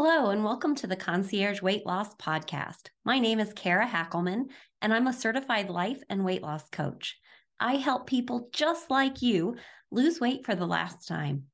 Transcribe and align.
Hello, 0.00 0.30
and 0.30 0.44
welcome 0.44 0.76
to 0.76 0.86
the 0.86 0.94
Concierge 0.94 1.60
Weight 1.60 1.84
Loss 1.84 2.14
Podcast. 2.22 2.90
My 3.04 3.18
name 3.18 3.40
is 3.40 3.52
Kara 3.52 3.84
Hackelman, 3.84 4.44
and 4.80 4.94
I'm 4.94 5.08
a 5.08 5.12
certified 5.12 5.70
life 5.70 6.00
and 6.08 6.24
weight 6.24 6.40
loss 6.40 6.68
coach. 6.68 7.18
I 7.58 7.74
help 7.74 8.06
people 8.06 8.48
just 8.52 8.92
like 8.92 9.22
you 9.22 9.56
lose 9.90 10.20
weight 10.20 10.46
for 10.46 10.54
the 10.54 10.68
last 10.68 11.08
time. 11.08 11.46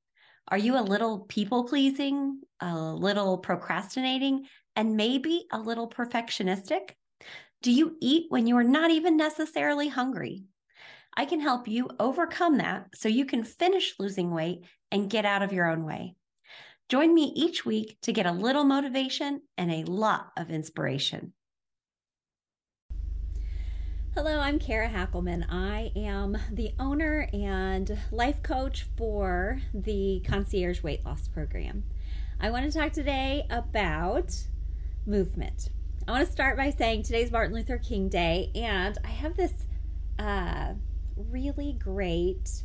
Are 0.47 0.59
you 0.59 0.79
a 0.79 0.85
little 0.85 1.21
people 1.21 1.65
pleasing, 1.65 2.43
a 2.61 2.77
little 2.77 3.39
procrastinating, 3.39 4.45
and 4.77 4.95
maybe 4.95 5.47
a 5.51 5.59
little 5.59 5.89
perfectionistic? 5.89 6.91
Do 7.63 7.73
you 7.73 7.97
eat 8.03 8.27
when 8.29 8.47
you 8.47 8.59
are 8.59 8.63
not 8.63 8.91
even 8.91 9.17
necessarily 9.17 9.89
hungry? 9.89 10.45
I 11.17 11.25
can 11.25 11.41
help 11.41 11.67
you 11.67 11.89
overcome 11.99 12.59
that 12.59 12.89
so 12.95 13.09
you 13.09 13.25
can 13.25 13.43
finish 13.43 13.95
losing 13.99 14.33
weight 14.33 14.67
and 14.93 15.09
get 15.09 15.25
out 15.25 15.41
of 15.41 15.55
your 15.55 15.67
own 15.67 15.87
way. 15.87 16.17
Join 16.91 17.15
me 17.15 17.33
each 17.35 17.65
week 17.65 17.97
to 18.03 18.13
get 18.13 18.27
a 18.27 18.33
little 18.33 18.65
motivation 18.65 19.41
and 19.57 19.73
a 19.73 19.85
lot 19.85 20.33
of 20.37 20.51
inspiration. 20.51 21.33
Hello, 24.15 24.39
I'm 24.39 24.59
Kara 24.59 24.89
Hackelman. 24.89 25.47
I 25.49 25.93
am 25.97 26.37
the 26.53 26.73
owner 26.79 27.27
and 27.33 27.99
life 28.13 28.43
coach 28.43 28.87
for 28.99 29.61
the 29.73 30.23
Concierge 30.27 30.83
Weight 30.83 31.05
Loss 31.07 31.29
Program. 31.29 31.85
I 32.39 32.51
want 32.51 32.71
to 32.71 32.79
talk 32.79 32.93
today 32.93 33.47
about 33.49 34.37
movement. 35.07 35.71
I 36.07 36.13
want 36.13 36.27
to 36.27 36.33
start 36.33 36.59
by 36.59 36.69
saying 36.69 37.05
today's 37.05 37.33
Martin 37.33 37.55
Luther 37.55 37.79
King 37.79 38.11
Day, 38.11 38.51
and 38.55 38.99
I 39.03 39.09
have 39.09 39.39
this 39.39 39.67
uh, 40.19 40.75
really 41.17 41.73
great 41.73 42.63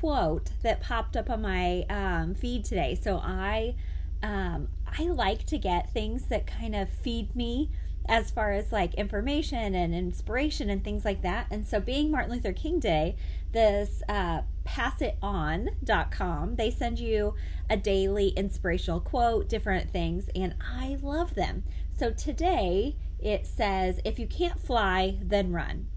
quote 0.00 0.50
that 0.62 0.80
popped 0.80 1.16
up 1.16 1.30
on 1.30 1.42
my 1.42 1.84
um, 1.88 2.34
feed 2.34 2.64
today. 2.64 2.98
So 3.00 3.16
I 3.18 3.74
um, 4.22 4.68
I 4.98 5.04
like 5.04 5.44
to 5.46 5.58
get 5.58 5.92
things 5.92 6.24
that 6.26 6.46
kind 6.46 6.74
of 6.74 6.88
feed 6.88 7.34
me 7.36 7.70
as 8.08 8.30
far 8.30 8.52
as 8.52 8.72
like 8.72 8.94
information 8.94 9.74
and 9.74 9.94
inspiration 9.94 10.70
and 10.70 10.82
things 10.82 11.04
like 11.04 11.22
that. 11.22 11.46
And 11.50 11.66
so 11.66 11.80
being 11.80 12.10
Martin 12.10 12.32
Luther 12.32 12.52
King 12.52 12.78
Day, 12.78 13.16
this 13.52 14.02
uh, 14.08 14.42
passiton.com, 14.64 16.56
they 16.56 16.70
send 16.70 16.98
you 16.98 17.34
a 17.68 17.76
daily 17.76 18.28
inspirational 18.28 19.00
quote, 19.00 19.48
different 19.48 19.90
things, 19.90 20.28
and 20.34 20.54
I 20.60 20.98
love 21.02 21.34
them. 21.34 21.64
So 21.98 22.10
today 22.10 22.96
it 23.18 23.46
says, 23.46 24.00
if 24.04 24.18
you 24.18 24.26
can't 24.26 24.58
fly, 24.58 25.18
then 25.22 25.52
run. 25.52 25.88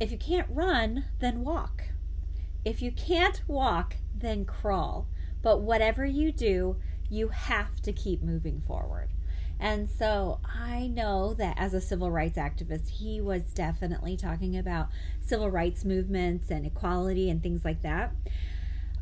If 0.00 0.10
you 0.10 0.18
can't 0.18 0.48
run, 0.50 1.04
then 1.20 1.44
walk. 1.44 1.84
If 2.64 2.82
you 2.82 2.92
can't 2.92 3.42
walk, 3.46 3.96
then 4.14 4.44
crawl. 4.44 5.06
But 5.42 5.60
whatever 5.60 6.04
you 6.04 6.30
do, 6.32 6.76
you 7.10 7.28
have 7.28 7.80
to 7.82 7.92
keep 7.92 8.22
moving 8.22 8.60
forward. 8.60 9.08
And 9.58 9.88
so 9.88 10.40
I 10.44 10.88
know 10.88 11.34
that 11.34 11.56
as 11.58 11.72
a 11.72 11.80
civil 11.80 12.10
rights 12.10 12.36
activist, 12.36 12.88
he 12.88 13.20
was 13.20 13.42
definitely 13.54 14.16
talking 14.16 14.56
about 14.56 14.88
civil 15.20 15.50
rights 15.50 15.84
movements 15.84 16.50
and 16.50 16.66
equality 16.66 17.30
and 17.30 17.42
things 17.42 17.64
like 17.64 17.82
that. 17.82 18.12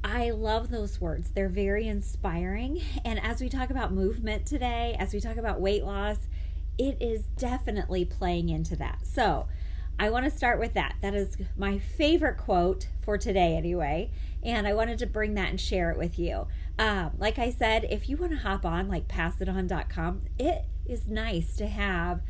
I 0.03 0.31
love 0.31 0.71
those 0.71 1.01
words. 1.01 1.31
They're 1.31 1.49
very 1.49 1.87
inspiring. 1.87 2.83
And 3.05 3.19
as 3.21 3.41
we 3.41 3.49
talk 3.49 3.71
about 3.71 3.93
movement 3.93 4.47
today, 4.47 4.97
as 4.99 5.13
we 5.13 5.21
talk 5.21 5.37
about 5.37 5.61
weight 5.61 5.85
loss, 5.85 6.19
it 6.79 6.97
is 7.01 7.25
definitely 7.37 8.05
playing 8.05 8.49
into 8.49 8.77
that. 8.77 9.01
So, 9.03 9.47
I 9.99 10.11
want 10.11 10.25
to 10.25 10.31
start 10.31 10.59
with 10.59 10.75
that. 10.75 10.97
That 11.03 11.15
is 11.15 11.37
my 11.57 11.79
favorite 11.79 12.39
quote 12.39 12.89
for 13.03 13.19
today, 13.19 13.57
anyway. 13.57 14.11
And 14.43 14.67
I 14.67 14.73
wanted 14.73 14.99
to 15.01 15.07
bring 15.07 15.35
that 15.35 15.51
and 15.51 15.61
share 15.61 15.91
it 15.91 15.99
with 15.99 16.19
you. 16.19 16.47
Um, 16.79 17.13
like 17.19 17.39
I 17.39 17.51
said, 17.51 17.85
if 17.91 18.09
you 18.09 18.17
want 18.17 18.33
to 18.33 18.39
hop 18.39 18.65
on 18.65 18.89
like 18.89 19.09
passiton.com, 19.09 20.23
it 20.39 20.65
is 20.87 21.07
nice 21.07 21.55
to 21.57 21.67
have 21.67 22.23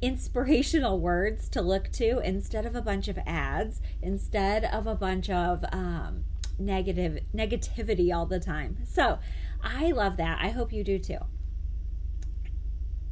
inspirational 0.00 1.00
words 1.00 1.48
to 1.48 1.62
look 1.62 1.90
to 1.90 2.20
instead 2.20 2.66
of 2.66 2.76
a 2.76 2.82
bunch 2.82 3.08
of 3.08 3.18
ads, 3.26 3.80
instead 4.00 4.64
of 4.64 4.86
a 4.86 4.94
bunch 4.94 5.28
of 5.28 5.64
um, 5.72 6.24
negative 6.58 7.18
negativity 7.34 8.14
all 8.14 8.26
the 8.26 8.38
time. 8.38 8.76
So 8.86 9.18
I 9.62 9.90
love 9.90 10.16
that. 10.18 10.38
I 10.40 10.50
hope 10.50 10.72
you 10.72 10.84
do 10.84 10.98
too 10.98 11.18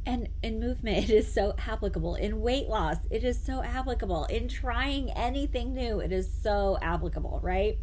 and 0.05 0.29
in 0.43 0.59
movement 0.59 0.97
it 1.09 1.09
is 1.09 1.31
so 1.31 1.55
applicable. 1.57 2.15
In 2.15 2.41
weight 2.41 2.67
loss 2.67 2.97
it 3.09 3.23
is 3.23 3.41
so 3.41 3.61
applicable. 3.63 4.25
In 4.25 4.47
trying 4.47 5.11
anything 5.11 5.73
new 5.73 5.99
it 5.99 6.11
is 6.11 6.29
so 6.41 6.77
applicable 6.81 7.39
right? 7.43 7.77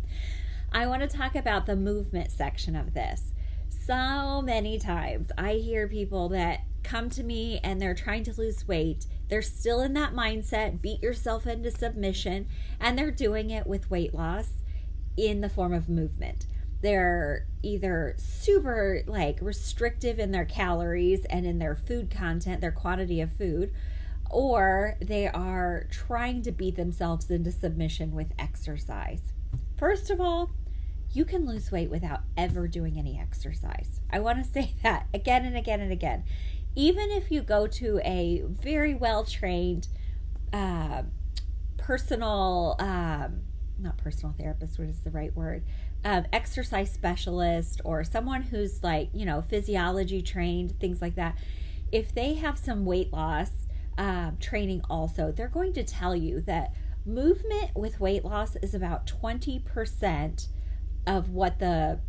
I 0.72 0.86
want 0.86 1.02
to 1.02 1.16
talk 1.16 1.34
about 1.34 1.66
the 1.66 1.76
movement 1.76 2.30
section 2.30 2.76
of 2.76 2.94
this. 2.94 3.32
So 3.68 4.40
many 4.42 4.78
times 4.78 5.30
i 5.36 5.54
hear 5.54 5.88
people 5.88 6.28
that 6.30 6.60
come 6.82 7.10
to 7.10 7.22
me 7.22 7.60
and 7.62 7.80
they're 7.80 7.94
trying 7.94 8.24
to 8.24 8.32
lose 8.32 8.66
weight. 8.66 9.06
They're 9.28 9.42
still 9.42 9.80
in 9.80 9.94
that 9.94 10.12
mindset 10.12 10.80
beat 10.82 11.02
yourself 11.02 11.46
into 11.46 11.70
submission 11.70 12.46
and 12.80 12.98
they're 12.98 13.10
doing 13.10 13.50
it 13.50 13.66
with 13.66 13.90
weight 13.90 14.14
loss 14.14 14.50
in 15.16 15.40
the 15.40 15.48
form 15.48 15.72
of 15.72 15.88
movement 15.88 16.46
they're 16.82 17.46
either 17.62 18.14
super 18.18 19.02
like 19.06 19.38
restrictive 19.40 20.18
in 20.18 20.32
their 20.32 20.44
calories 20.44 21.24
and 21.26 21.46
in 21.46 21.58
their 21.58 21.76
food 21.76 22.10
content, 22.10 22.60
their 22.60 22.72
quantity 22.72 23.20
of 23.20 23.32
food, 23.32 23.72
or 24.30 24.96
they 25.00 25.28
are 25.28 25.86
trying 25.90 26.42
to 26.42 26.50
beat 26.50 26.76
themselves 26.76 27.30
into 27.30 27.52
submission 27.52 28.12
with 28.12 28.32
exercise. 28.38 29.32
First 29.78 30.10
of 30.10 30.20
all, 30.20 30.50
you 31.12 31.24
can 31.24 31.46
lose 31.46 31.70
weight 31.70 31.90
without 31.90 32.20
ever 32.36 32.66
doing 32.66 32.98
any 32.98 33.18
exercise. 33.18 34.00
I 34.10 34.18
want 34.18 34.44
to 34.44 34.44
say 34.52 34.74
that 34.82 35.06
again 35.14 35.44
and 35.44 35.56
again 35.56 35.80
and 35.80 35.92
again. 35.92 36.24
Even 36.74 37.10
if 37.10 37.30
you 37.30 37.42
go 37.42 37.66
to 37.66 38.00
a 38.02 38.42
very 38.46 38.94
well 38.94 39.24
trained 39.24 39.88
uh, 40.52 41.02
personal, 41.76 42.76
um, 42.78 43.42
not 43.82 43.98
personal 43.98 44.34
therapist, 44.38 44.78
what 44.78 44.88
is 44.88 45.00
the 45.00 45.10
right 45.10 45.34
word? 45.36 45.64
um, 46.04 46.26
exercise 46.32 46.90
specialist 46.92 47.80
or 47.84 48.02
someone 48.04 48.42
who's 48.42 48.82
like, 48.82 49.08
you 49.12 49.24
know, 49.24 49.40
physiology 49.40 50.20
trained, 50.22 50.78
things 50.80 51.00
like 51.00 51.14
that, 51.14 51.36
if 51.92 52.14
they 52.14 52.34
have 52.34 52.58
some 52.58 52.84
weight 52.84 53.12
loss 53.12 53.50
um, 53.98 54.36
training 54.40 54.82
also, 54.90 55.30
they're 55.30 55.48
going 55.48 55.72
to 55.74 55.84
tell 55.84 56.16
you 56.16 56.40
that 56.42 56.72
movement 57.04 57.70
with 57.76 58.00
weight 58.00 58.24
loss 58.24 58.56
is 58.56 58.74
about 58.74 59.06
20% 59.06 60.48
of 61.06 61.30
what 61.30 61.58
the 61.58 62.00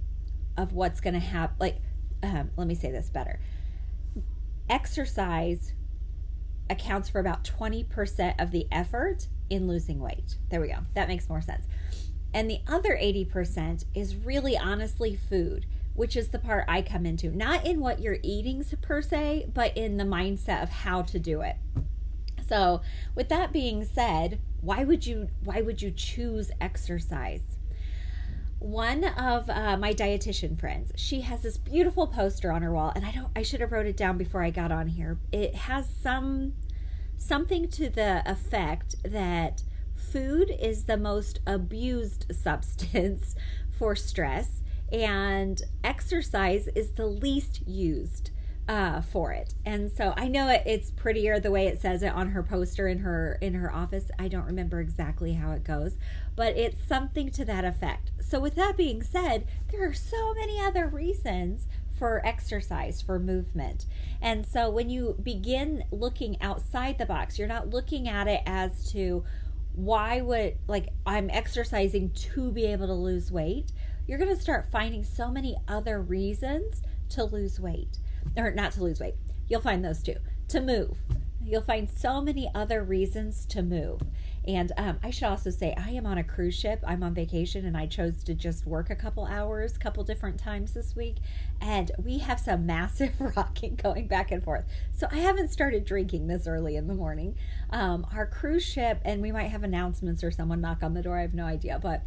of 0.56 0.72
what's 0.72 1.02
going 1.02 1.16
to 1.16 1.20
happen 1.20 1.56
like 1.60 1.82
um, 2.22 2.52
let 2.58 2.68
me 2.68 2.76
say 2.76 2.92
this 2.92 3.10
better 3.10 3.40
exercise 4.70 5.74
accounts 6.70 7.10
for 7.10 7.20
about 7.20 7.44
20% 7.44 8.40
of 8.40 8.52
the 8.52 8.68
effort 8.72 9.28
in 9.54 9.68
losing 9.68 10.00
weight 10.00 10.38
there 10.50 10.60
we 10.60 10.68
go 10.68 10.80
that 10.96 11.08
makes 11.08 11.30
more 11.30 11.42
sense 11.42 11.66
and 12.34 12.50
the 12.50 12.62
other 12.68 12.98
80% 13.00 13.86
is 13.94 14.16
really 14.16 14.58
honestly 14.58 15.16
food, 15.16 15.68
which 15.94 16.16
is 16.16 16.30
the 16.30 16.40
part 16.40 16.66
I 16.68 16.82
come 16.82 17.06
into. 17.06 17.30
Not 17.30 17.66
in 17.66 17.80
what 17.80 18.02
you're 18.02 18.18
eating 18.24 18.66
per 18.82 19.02
se, 19.02 19.50
but 19.54 19.78
in 19.78 19.98
the 19.98 20.04
mindset 20.04 20.64
of 20.64 20.70
how 20.70 21.04
to 21.04 21.20
do 21.20 21.42
it. 21.42 21.58
So, 22.48 22.82
with 23.16 23.30
that 23.30 23.54
being 23.54 23.86
said, 23.86 24.40
why 24.62 24.84
would 24.84 25.06
you 25.06 25.30
why 25.44 25.62
would 25.62 25.82
you 25.82 25.92
choose 25.92 26.52
exercise? 26.60 27.42
One 28.60 29.04
of 29.04 29.50
uh, 29.50 29.78
my 29.78 29.94
dietitian 29.94 30.60
friends, 30.60 30.92
she 30.96 31.22
has 31.22 31.42
this 31.42 31.58
beautiful 31.58 32.08
poster 32.08 32.52
on 32.52 32.62
her 32.62 32.72
wall, 32.72 32.92
and 32.96 33.06
I 33.06 33.12
don't 33.12 33.30
I 33.36 33.44
should 33.44 33.62
have 33.62 33.72
wrote 33.72 33.86
it 33.86 33.96
down 33.96 34.18
before 34.18 34.44
I 34.44 34.50
got 34.50 34.72
on 34.72 34.88
here. 34.88 35.18
It 35.32 35.56
has 35.56 35.88
some 35.90 36.54
something 37.18 37.68
to 37.70 37.90
the 37.90 38.24
effect 38.26 38.96
that 39.04 39.64
food 39.96 40.52
is 40.60 40.86
the 40.86 40.98
most 40.98 41.40
abused 41.48 42.26
substance 42.36 43.36
for 43.78 43.96
stress, 43.96 44.62
and 44.92 45.62
exercise 45.84 46.68
is 46.76 46.92
the 46.92 47.08
least 47.08 47.68
used 47.68 48.30
uh, 48.68 49.02
for 49.02 49.32
it. 49.32 49.54
And 49.66 49.92
so 49.92 50.14
I 50.16 50.28
know 50.28 50.50
it, 50.50 50.64
it's 50.66 50.92
prettier 50.92 51.40
the 51.40 51.52
way 51.52 51.68
it 51.68 51.82
says 51.82 52.04
it 52.04 52.14
on 52.14 52.30
her 52.30 52.44
poster 52.44 52.88
in 52.88 53.00
her 53.00 53.38
in 53.42 53.56
her 53.56 53.74
office. 53.74 54.10
I 54.18 54.28
don't 54.28 54.46
remember 54.46 54.80
exactly 54.80 55.34
how 55.34 55.52
it 55.52 55.64
goes, 55.64 55.98
but 56.36 56.56
it's 56.56 56.82
something 56.88 57.30
to 57.32 57.46
that 57.46 57.66
effect. 57.66 58.12
So 58.22 58.40
with 58.40 58.56
that 58.56 58.78
being 58.78 59.04
said, 59.04 59.48
there 59.72 59.88
are 59.88 59.94
so 59.94 60.34
many 60.34 60.60
other 60.60 60.88
reasons 60.88 61.68
for 61.98 62.26
exercise, 62.26 63.02
for 63.02 63.20
movement. 63.20 63.86
And 64.22 64.46
so 64.46 64.70
when 64.70 64.90
you 64.90 65.18
begin 65.22 65.84
looking 65.92 66.42
outside 66.42 66.98
the 66.98 67.06
box, 67.06 67.38
you're 67.38 67.48
not 67.48 67.70
looking 67.70 68.08
at 68.08 68.28
it 68.28 68.42
as 68.46 68.92
to 68.92 69.24
why 69.74 70.22
would 70.22 70.58
like 70.68 70.90
I'm 71.06 71.30
exercising 71.30 72.12
to 72.12 72.52
be 72.52 72.66
able 72.66 72.88
to 72.88 72.94
lose 72.94 73.32
weight, 73.32 73.72
you're 74.08 74.20
going 74.20 74.36
to 74.36 74.42
start 74.42 74.72
finding 74.72 75.04
so 75.04 75.32
many 75.32 75.58
other 75.68 76.02
reasons 76.02 76.82
to 77.10 77.24
lose 77.24 77.60
weight 77.60 78.00
or 78.38 78.52
not 78.52 78.72
to 78.74 78.84
lose 78.84 79.00
weight. 79.00 79.16
You'll 79.48 79.62
find 79.62 79.84
those 79.84 80.02
too. 80.04 80.16
To 80.50 80.62
move. 80.62 80.98
You'll 81.46 81.62
find 81.62 81.90
so 81.90 82.22
many 82.22 82.50
other 82.54 82.84
reasons 82.84 83.46
to 83.48 83.62
move. 83.62 84.02
And 84.46 84.74
um, 84.78 85.00
I 85.02 85.10
should 85.10 85.24
also 85.24 85.50
say, 85.50 85.74
I 85.78 85.92
am 85.92 86.06
on 86.06 86.18
a 86.18 86.24
cruise 86.24 86.56
ship. 86.56 86.84
I'm 86.86 87.02
on 87.02 87.14
vacation 87.14 87.66
and 87.66 87.78
I 87.78 87.86
chose 87.86 88.24
to 88.26 88.34
just 88.34 88.66
work 88.66 88.90
a 88.90 88.96
couple 88.96 89.26
hours, 89.26 89.78
couple 89.78 90.04
different 90.04 90.38
times 90.38 90.74
this 90.74 90.96
week. 90.96 91.18
And 91.62 91.92
we 92.04 92.18
have 92.20 92.40
some 92.40 92.66
massive 92.66 93.14
rocking 93.20 93.76
going 93.76 94.08
back 94.08 94.32
and 94.32 94.44
forth. 94.44 94.66
So 94.92 95.08
I 95.12 95.18
haven't 95.18 95.50
started 95.50 95.86
drinking 95.86 96.28
this 96.28 96.46
early 96.46 96.76
in 96.76 96.88
the 96.88 96.94
morning. 96.94 97.36
Um, 97.70 98.06
our 98.14 98.26
cruise 98.26 98.66
ship, 98.66 99.00
and 99.06 99.22
we 99.22 99.32
might 99.32 99.48
have 99.48 99.64
announcements 99.64 100.24
or 100.24 100.32
someone 100.32 100.60
knock 100.60 100.84
on 100.84 100.94
the 100.94 101.02
door. 101.02 101.18
I 101.18 101.22
have 101.22 101.34
no 101.34 101.46
idea. 101.46 101.80
But 101.82 102.04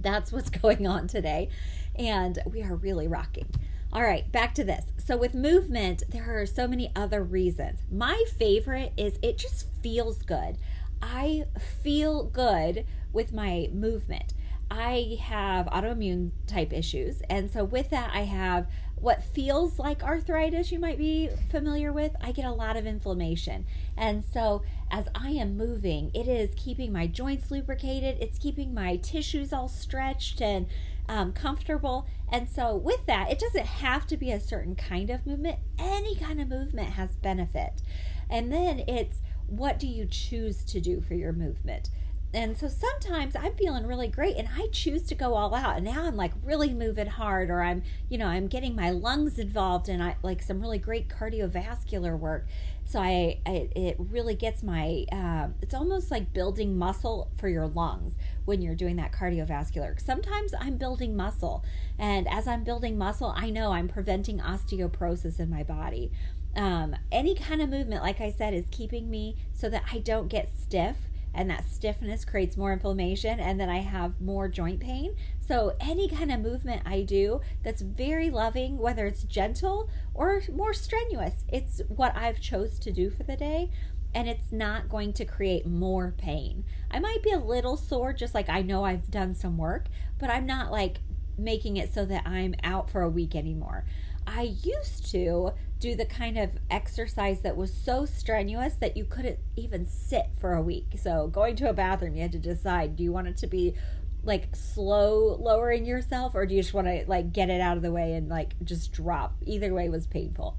that's 0.00 0.30
what's 0.30 0.50
going 0.62 0.86
on 0.86 1.08
today. 1.08 1.48
And 1.96 2.38
we 2.46 2.62
are 2.62 2.74
really 2.74 3.08
rocking. 3.08 3.46
All 3.94 4.02
right, 4.02 4.30
back 4.32 4.54
to 4.54 4.64
this. 4.64 4.86
So, 4.98 5.16
with 5.16 5.34
movement, 5.34 6.02
there 6.08 6.40
are 6.40 6.46
so 6.46 6.66
many 6.66 6.90
other 6.96 7.22
reasons. 7.22 7.78
My 7.92 8.24
favorite 8.36 8.92
is 8.96 9.20
it 9.22 9.38
just 9.38 9.68
feels 9.84 10.20
good. 10.22 10.58
I 11.00 11.44
feel 11.80 12.24
good 12.24 12.86
with 13.12 13.32
my 13.32 13.68
movement. 13.72 14.34
I 14.68 15.18
have 15.22 15.66
autoimmune 15.66 16.32
type 16.48 16.72
issues. 16.72 17.22
And 17.30 17.48
so, 17.48 17.62
with 17.62 17.90
that, 17.90 18.10
I 18.12 18.22
have 18.22 18.66
what 18.96 19.22
feels 19.22 19.78
like 19.78 20.02
arthritis, 20.02 20.72
you 20.72 20.80
might 20.80 20.98
be 20.98 21.28
familiar 21.50 21.92
with. 21.92 22.16
I 22.20 22.32
get 22.32 22.46
a 22.46 22.52
lot 22.52 22.76
of 22.76 22.86
inflammation. 22.86 23.64
And 23.96 24.24
so, 24.24 24.62
as 24.90 25.06
I 25.14 25.30
am 25.30 25.56
moving, 25.56 26.10
it 26.14 26.26
is 26.26 26.50
keeping 26.56 26.90
my 26.92 27.06
joints 27.06 27.52
lubricated, 27.52 28.16
it's 28.20 28.38
keeping 28.38 28.74
my 28.74 28.96
tissues 28.96 29.52
all 29.52 29.68
stretched 29.68 30.40
and 30.40 30.66
um, 31.08 31.32
comfortable. 31.32 32.06
And 32.30 32.48
so, 32.48 32.74
with 32.74 33.06
that, 33.06 33.30
it 33.30 33.38
doesn't 33.38 33.66
have 33.66 34.06
to 34.08 34.16
be 34.16 34.32
a 34.32 34.40
certain 34.40 34.74
kind 34.74 35.10
of 35.10 35.26
movement, 35.26 35.58
any 35.78 36.16
kind 36.16 36.40
of 36.40 36.48
movement 36.48 36.90
has 36.90 37.16
benefit. 37.16 37.82
And 38.30 38.52
then 38.52 38.80
it's 38.88 39.18
what 39.46 39.78
do 39.78 39.86
you 39.86 40.06
choose 40.06 40.64
to 40.64 40.80
do 40.80 41.00
for 41.00 41.14
your 41.14 41.32
movement? 41.32 41.90
And 42.34 42.58
so 42.58 42.66
sometimes 42.66 43.36
I'm 43.36 43.54
feeling 43.54 43.86
really 43.86 44.08
great 44.08 44.36
and 44.36 44.48
I 44.56 44.66
choose 44.72 45.04
to 45.04 45.14
go 45.14 45.34
all 45.34 45.54
out. 45.54 45.76
And 45.76 45.84
now 45.84 46.04
I'm 46.04 46.16
like 46.16 46.32
really 46.42 46.74
moving 46.74 47.06
hard, 47.06 47.48
or 47.48 47.62
I'm, 47.62 47.84
you 48.08 48.18
know, 48.18 48.26
I'm 48.26 48.48
getting 48.48 48.74
my 48.74 48.90
lungs 48.90 49.38
involved 49.38 49.88
and 49.88 50.02
I 50.02 50.16
like 50.24 50.42
some 50.42 50.60
really 50.60 50.78
great 50.78 51.08
cardiovascular 51.08 52.18
work. 52.18 52.46
So 52.84 53.00
I, 53.00 53.40
I 53.46 53.68
it 53.74 53.96
really 53.98 54.34
gets 54.34 54.62
my, 54.62 55.04
uh, 55.10 55.48
it's 55.62 55.74
almost 55.74 56.10
like 56.10 56.32
building 56.32 56.78
muscle 56.78 57.30
for 57.36 57.48
your 57.48 57.66
lungs 57.66 58.14
when 58.44 58.62
you're 58.62 58.74
doing 58.74 58.96
that 58.96 59.12
cardiovascular. 59.12 59.98
Sometimes 60.00 60.52
I'm 60.58 60.76
building 60.76 61.16
muscle. 61.16 61.64
And 61.98 62.28
as 62.28 62.46
I'm 62.46 62.64
building 62.64 62.98
muscle, 62.98 63.32
I 63.36 63.50
know 63.50 63.72
I'm 63.72 63.88
preventing 63.88 64.38
osteoporosis 64.38 65.40
in 65.40 65.50
my 65.50 65.62
body. 65.62 66.12
Um, 66.56 66.94
any 67.10 67.34
kind 67.34 67.60
of 67.60 67.68
movement, 67.68 68.02
like 68.02 68.20
I 68.20 68.30
said, 68.30 68.54
is 68.54 68.66
keeping 68.70 69.10
me 69.10 69.36
so 69.52 69.68
that 69.70 69.84
I 69.92 69.98
don't 69.98 70.28
get 70.28 70.48
stiff 70.56 70.96
and 71.34 71.50
that 71.50 71.68
stiffness 71.68 72.24
creates 72.24 72.56
more 72.56 72.72
inflammation 72.72 73.40
and 73.40 73.60
then 73.60 73.68
I 73.68 73.78
have 73.78 74.20
more 74.20 74.48
joint 74.48 74.80
pain. 74.80 75.16
So 75.40 75.74
any 75.80 76.08
kind 76.08 76.32
of 76.32 76.40
movement 76.40 76.82
I 76.86 77.02
do 77.02 77.40
that's 77.62 77.82
very 77.82 78.30
loving, 78.30 78.78
whether 78.78 79.06
it's 79.06 79.24
gentle 79.24 79.90
or 80.14 80.42
more 80.52 80.72
strenuous, 80.72 81.44
it's 81.48 81.82
what 81.88 82.16
I've 82.16 82.40
chose 82.40 82.78
to 82.80 82.92
do 82.92 83.10
for 83.10 83.24
the 83.24 83.36
day 83.36 83.70
and 84.14 84.28
it's 84.28 84.52
not 84.52 84.88
going 84.88 85.12
to 85.14 85.24
create 85.24 85.66
more 85.66 86.14
pain. 86.16 86.64
I 86.90 87.00
might 87.00 87.22
be 87.22 87.32
a 87.32 87.38
little 87.38 87.76
sore 87.76 88.12
just 88.12 88.34
like 88.34 88.48
I 88.48 88.62
know 88.62 88.84
I've 88.84 89.10
done 89.10 89.34
some 89.34 89.58
work, 89.58 89.86
but 90.18 90.30
I'm 90.30 90.46
not 90.46 90.70
like 90.70 90.98
making 91.36 91.76
it 91.76 91.92
so 91.92 92.04
that 92.04 92.26
I'm 92.26 92.54
out 92.62 92.88
for 92.88 93.02
a 93.02 93.10
week 93.10 93.34
anymore. 93.34 93.84
I 94.26 94.56
used 94.62 95.10
to 95.10 95.52
do 95.84 95.94
the 95.94 96.06
kind 96.06 96.38
of 96.38 96.50
exercise 96.70 97.42
that 97.42 97.58
was 97.58 97.70
so 97.70 98.06
strenuous 98.06 98.72
that 98.76 98.96
you 98.96 99.04
couldn't 99.04 99.38
even 99.54 99.86
sit 99.86 100.28
for 100.40 100.54
a 100.54 100.62
week. 100.62 100.86
So, 100.96 101.28
going 101.28 101.56
to 101.56 101.68
a 101.68 101.74
bathroom, 101.74 102.16
you 102.16 102.22
had 102.22 102.32
to 102.32 102.38
decide 102.38 102.96
do 102.96 103.02
you 103.02 103.12
want 103.12 103.28
it 103.28 103.36
to 103.38 103.46
be 103.46 103.74
like 104.22 104.56
slow 104.56 105.36
lowering 105.38 105.84
yourself 105.84 106.34
or 106.34 106.46
do 106.46 106.54
you 106.54 106.62
just 106.62 106.72
want 106.72 106.86
to 106.86 107.04
like 107.06 107.34
get 107.34 107.50
it 107.50 107.60
out 107.60 107.76
of 107.76 107.82
the 107.82 107.92
way 107.92 108.14
and 108.14 108.30
like 108.30 108.54
just 108.64 108.92
drop? 108.92 109.34
Either 109.44 109.74
way 109.74 109.90
was 109.90 110.06
painful. 110.06 110.56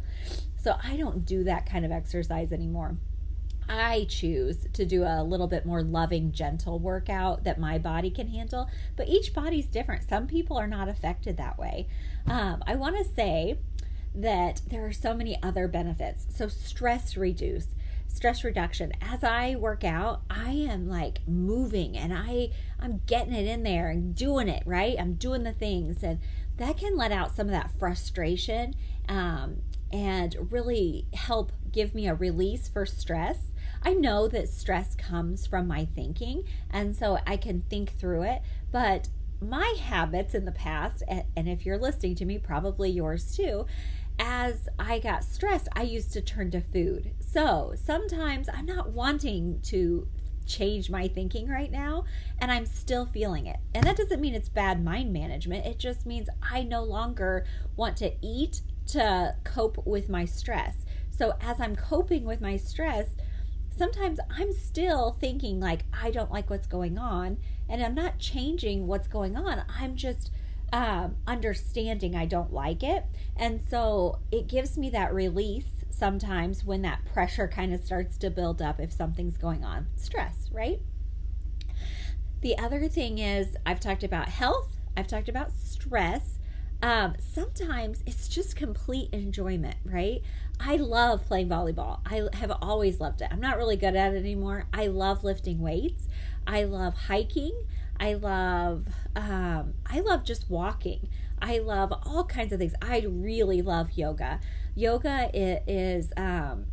So, 0.61 0.75
I 0.83 0.95
don't 0.95 1.25
do 1.25 1.43
that 1.45 1.67
kind 1.67 1.85
of 1.85 1.91
exercise 1.91 2.51
anymore. 2.51 2.95
I 3.67 4.05
choose 4.07 4.67
to 4.73 4.85
do 4.85 5.05
a 5.05 5.23
little 5.23 5.47
bit 5.47 5.65
more 5.65 5.81
loving, 5.81 6.33
gentle 6.33 6.77
workout 6.77 7.45
that 7.45 7.59
my 7.59 7.79
body 7.79 8.11
can 8.11 8.27
handle, 8.27 8.69
but 8.95 9.07
each 9.07 9.33
body's 9.33 9.65
different. 9.65 10.07
Some 10.07 10.27
people 10.27 10.55
are 10.55 10.67
not 10.67 10.87
affected 10.87 11.37
that 11.37 11.57
way. 11.57 11.87
Um, 12.27 12.63
I 12.67 12.75
want 12.75 12.95
to 12.97 13.03
say 13.03 13.57
that 14.15 14.61
there 14.67 14.85
are 14.85 14.93
so 14.93 15.13
many 15.13 15.41
other 15.43 15.67
benefits. 15.67 16.25
So, 16.35 16.47
stress 16.47 17.17
reduce, 17.17 17.67
stress 18.07 18.43
reduction. 18.43 18.93
As 19.01 19.23
I 19.23 19.55
work 19.55 19.83
out, 19.83 20.21
I 20.29 20.51
am 20.51 20.89
like 20.89 21.19
moving 21.27 21.97
and 21.97 22.13
I 22.13 22.51
I'm 22.79 23.01
getting 23.07 23.33
it 23.33 23.47
in 23.47 23.63
there 23.63 23.89
and 23.89 24.15
doing 24.15 24.47
it, 24.47 24.63
right? 24.65 24.95
I'm 24.99 25.15
doing 25.15 25.43
the 25.43 25.53
things 25.53 26.03
and 26.03 26.19
that 26.57 26.77
can 26.77 26.95
let 26.95 27.11
out 27.11 27.35
some 27.35 27.47
of 27.47 27.51
that 27.51 27.71
frustration 27.77 28.75
um, 29.09 29.61
and 29.91 30.35
really 30.51 31.05
help 31.13 31.51
give 31.71 31.93
me 31.93 32.07
a 32.07 32.15
release 32.15 32.67
for 32.67 32.85
stress. 32.85 33.51
I 33.83 33.93
know 33.93 34.27
that 34.29 34.49
stress 34.49 34.95
comes 34.95 35.45
from 35.45 35.67
my 35.67 35.85
thinking, 35.85 36.45
and 36.71 36.95
so 36.95 37.19
I 37.27 37.37
can 37.37 37.61
think 37.69 37.91
through 37.99 38.23
it, 38.23 38.41
but 38.71 39.09
my 39.41 39.75
habits 39.79 40.33
in 40.33 40.45
the 40.45 40.51
past, 40.51 41.03
and 41.07 41.47
if 41.47 41.65
you're 41.65 41.77
listening 41.77 42.15
to 42.15 42.25
me, 42.25 42.37
probably 42.37 42.89
yours 42.89 43.35
too, 43.35 43.65
as 44.19 44.69
I 44.79 44.99
got 44.99 45.23
stressed, 45.23 45.67
I 45.75 45.83
used 45.83 46.13
to 46.13 46.21
turn 46.21 46.51
to 46.51 46.61
food. 46.61 47.11
So 47.19 47.73
sometimes 47.75 48.47
I'm 48.49 48.65
not 48.65 48.91
wanting 48.91 49.59
to 49.63 50.07
change 50.45 50.89
my 50.89 51.07
thinking 51.07 51.49
right 51.49 51.71
now 51.71 52.05
and 52.39 52.51
I'm 52.51 52.65
still 52.65 53.05
feeling 53.05 53.47
it. 53.47 53.57
And 53.73 53.85
that 53.85 53.97
doesn't 53.97 54.21
mean 54.21 54.35
it's 54.35 54.49
bad 54.49 54.83
mind 54.83 55.11
management. 55.11 55.65
It 55.65 55.79
just 55.79 56.05
means 56.05 56.29
I 56.41 56.63
no 56.63 56.83
longer 56.83 57.45
want 57.75 57.97
to 57.97 58.13
eat 58.21 58.61
to 58.87 59.35
cope 59.43 59.85
with 59.85 60.09
my 60.09 60.25
stress. 60.25 60.85
So 61.09 61.33
as 61.41 61.59
I'm 61.59 61.75
coping 61.75 62.25
with 62.25 62.41
my 62.41 62.57
stress, 62.57 63.15
sometimes 63.75 64.19
I'm 64.29 64.53
still 64.53 65.17
thinking 65.19 65.59
like 65.59 65.85
I 65.91 66.11
don't 66.11 66.31
like 66.31 66.49
what's 66.49 66.67
going 66.67 66.97
on 66.97 67.37
and 67.67 67.83
I'm 67.83 67.95
not 67.95 68.19
changing 68.19 68.87
what's 68.87 69.07
going 69.07 69.35
on. 69.35 69.63
I'm 69.67 69.95
just 69.95 70.31
um, 70.73 71.15
understanding 71.27 72.15
I 72.15 72.25
don't 72.25 72.53
like 72.53 72.83
it. 72.83 73.05
And 73.35 73.61
so 73.69 74.19
it 74.31 74.47
gives 74.47 74.77
me 74.77 74.89
that 74.91 75.13
release 75.13 75.69
sometimes 75.89 76.65
when 76.65 76.81
that 76.81 77.05
pressure 77.05 77.47
kind 77.47 77.73
of 77.73 77.83
starts 77.83 78.17
to 78.17 78.29
build 78.29 78.61
up 78.61 78.79
if 78.79 78.91
something's 78.91 79.37
going 79.37 79.63
on. 79.63 79.87
Stress, 79.95 80.49
right? 80.51 80.79
The 82.41 82.57
other 82.57 82.87
thing 82.87 83.17
is, 83.17 83.55
I've 83.65 83.79
talked 83.79 84.03
about 84.03 84.29
health, 84.29 84.77
I've 84.95 85.07
talked 85.07 85.29
about 85.29 85.51
stress. 85.51 86.39
Um, 86.81 87.15
sometimes 87.17 88.03
it's 88.05 88.27
just 88.27 88.55
complete 88.55 89.09
enjoyment, 89.13 89.77
right? 89.85 90.21
I 90.59 90.75
love 90.75 91.25
playing 91.25 91.49
volleyball. 91.49 92.01
I 92.05 92.27
have 92.37 92.51
always 92.61 92.99
loved 92.99 93.21
it. 93.21 93.29
I'm 93.31 93.39
not 93.39 93.57
really 93.57 93.77
good 93.77 93.95
at 93.95 94.13
it 94.13 94.17
anymore. 94.17 94.65
I 94.73 94.87
love 94.87 95.23
lifting 95.23 95.59
weights. 95.59 96.07
I 96.47 96.63
love 96.63 96.93
hiking. 96.93 97.53
I 97.99 98.13
love 98.13 98.87
um, 99.15 99.73
I 99.85 100.01
love 100.01 100.23
just 100.23 100.49
walking. 100.49 101.07
I 101.41 101.59
love 101.59 101.93
all 102.05 102.25
kinds 102.25 102.53
of 102.53 102.59
things. 102.59 102.73
I 102.81 103.05
really 103.07 103.61
love 103.61 103.91
yoga. 103.95 104.39
Yoga 104.75 105.29
is 105.33 106.11
um, 106.17 106.65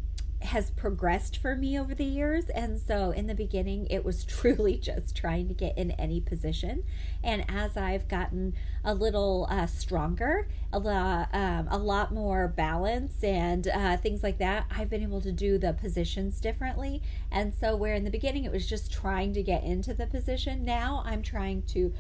has 0.45 0.71
progressed 0.71 1.37
for 1.37 1.57
me 1.57 1.79
over 1.79 1.95
the 1.95 2.05
years. 2.05 2.49
And 2.49 2.81
so 2.81 3.11
in 3.11 3.27
the 3.27 3.35
beginning, 3.35 3.87
it 3.87 4.05
was 4.05 4.25
truly 4.27 4.77
just 4.77 5.17
trying 5.17 5.49
to 5.49 5.55
get 5.55 5.77
in 5.77 5.93
any 5.93 6.21
position. 6.21 6.85
And 7.23 7.45
as 7.49 7.77
I've 7.77 8.09
gotten 8.09 8.55
a 8.85 8.95
little 8.95 9.47
uh, 9.51 9.67
stronger, 9.67 10.49
a 10.73 10.79
lot, 10.79 11.29
um, 11.33 11.69
a 11.71 11.79
lot 11.79 12.13
more 12.13 12.49
balance 12.49 13.23
and 13.23 13.69
uh, 13.69 13.97
things 13.97 14.23
like 14.23 14.39
that, 14.39 14.67
I've 14.71 14.91
been 14.91 15.03
able 15.03 15.21
to 15.21 15.33
do 15.33 15.59
the 15.59 15.73
positions 15.73 16.41
differently. 16.41 17.03
And 17.31 17.55
so, 17.55 17.77
where 17.77 17.95
in 17.95 18.05
the 18.05 18.11
beginning 18.11 18.45
it 18.45 18.53
was 18.53 18.69
just 18.69 18.93
trying 18.93 19.33
to 19.35 19.43
get 19.43 19.63
into 19.63 19.95
the 19.95 20.07
position, 20.07 20.65
now 20.65 21.03
I'm 21.07 21.23
trying 21.23 21.63
to 21.69 21.93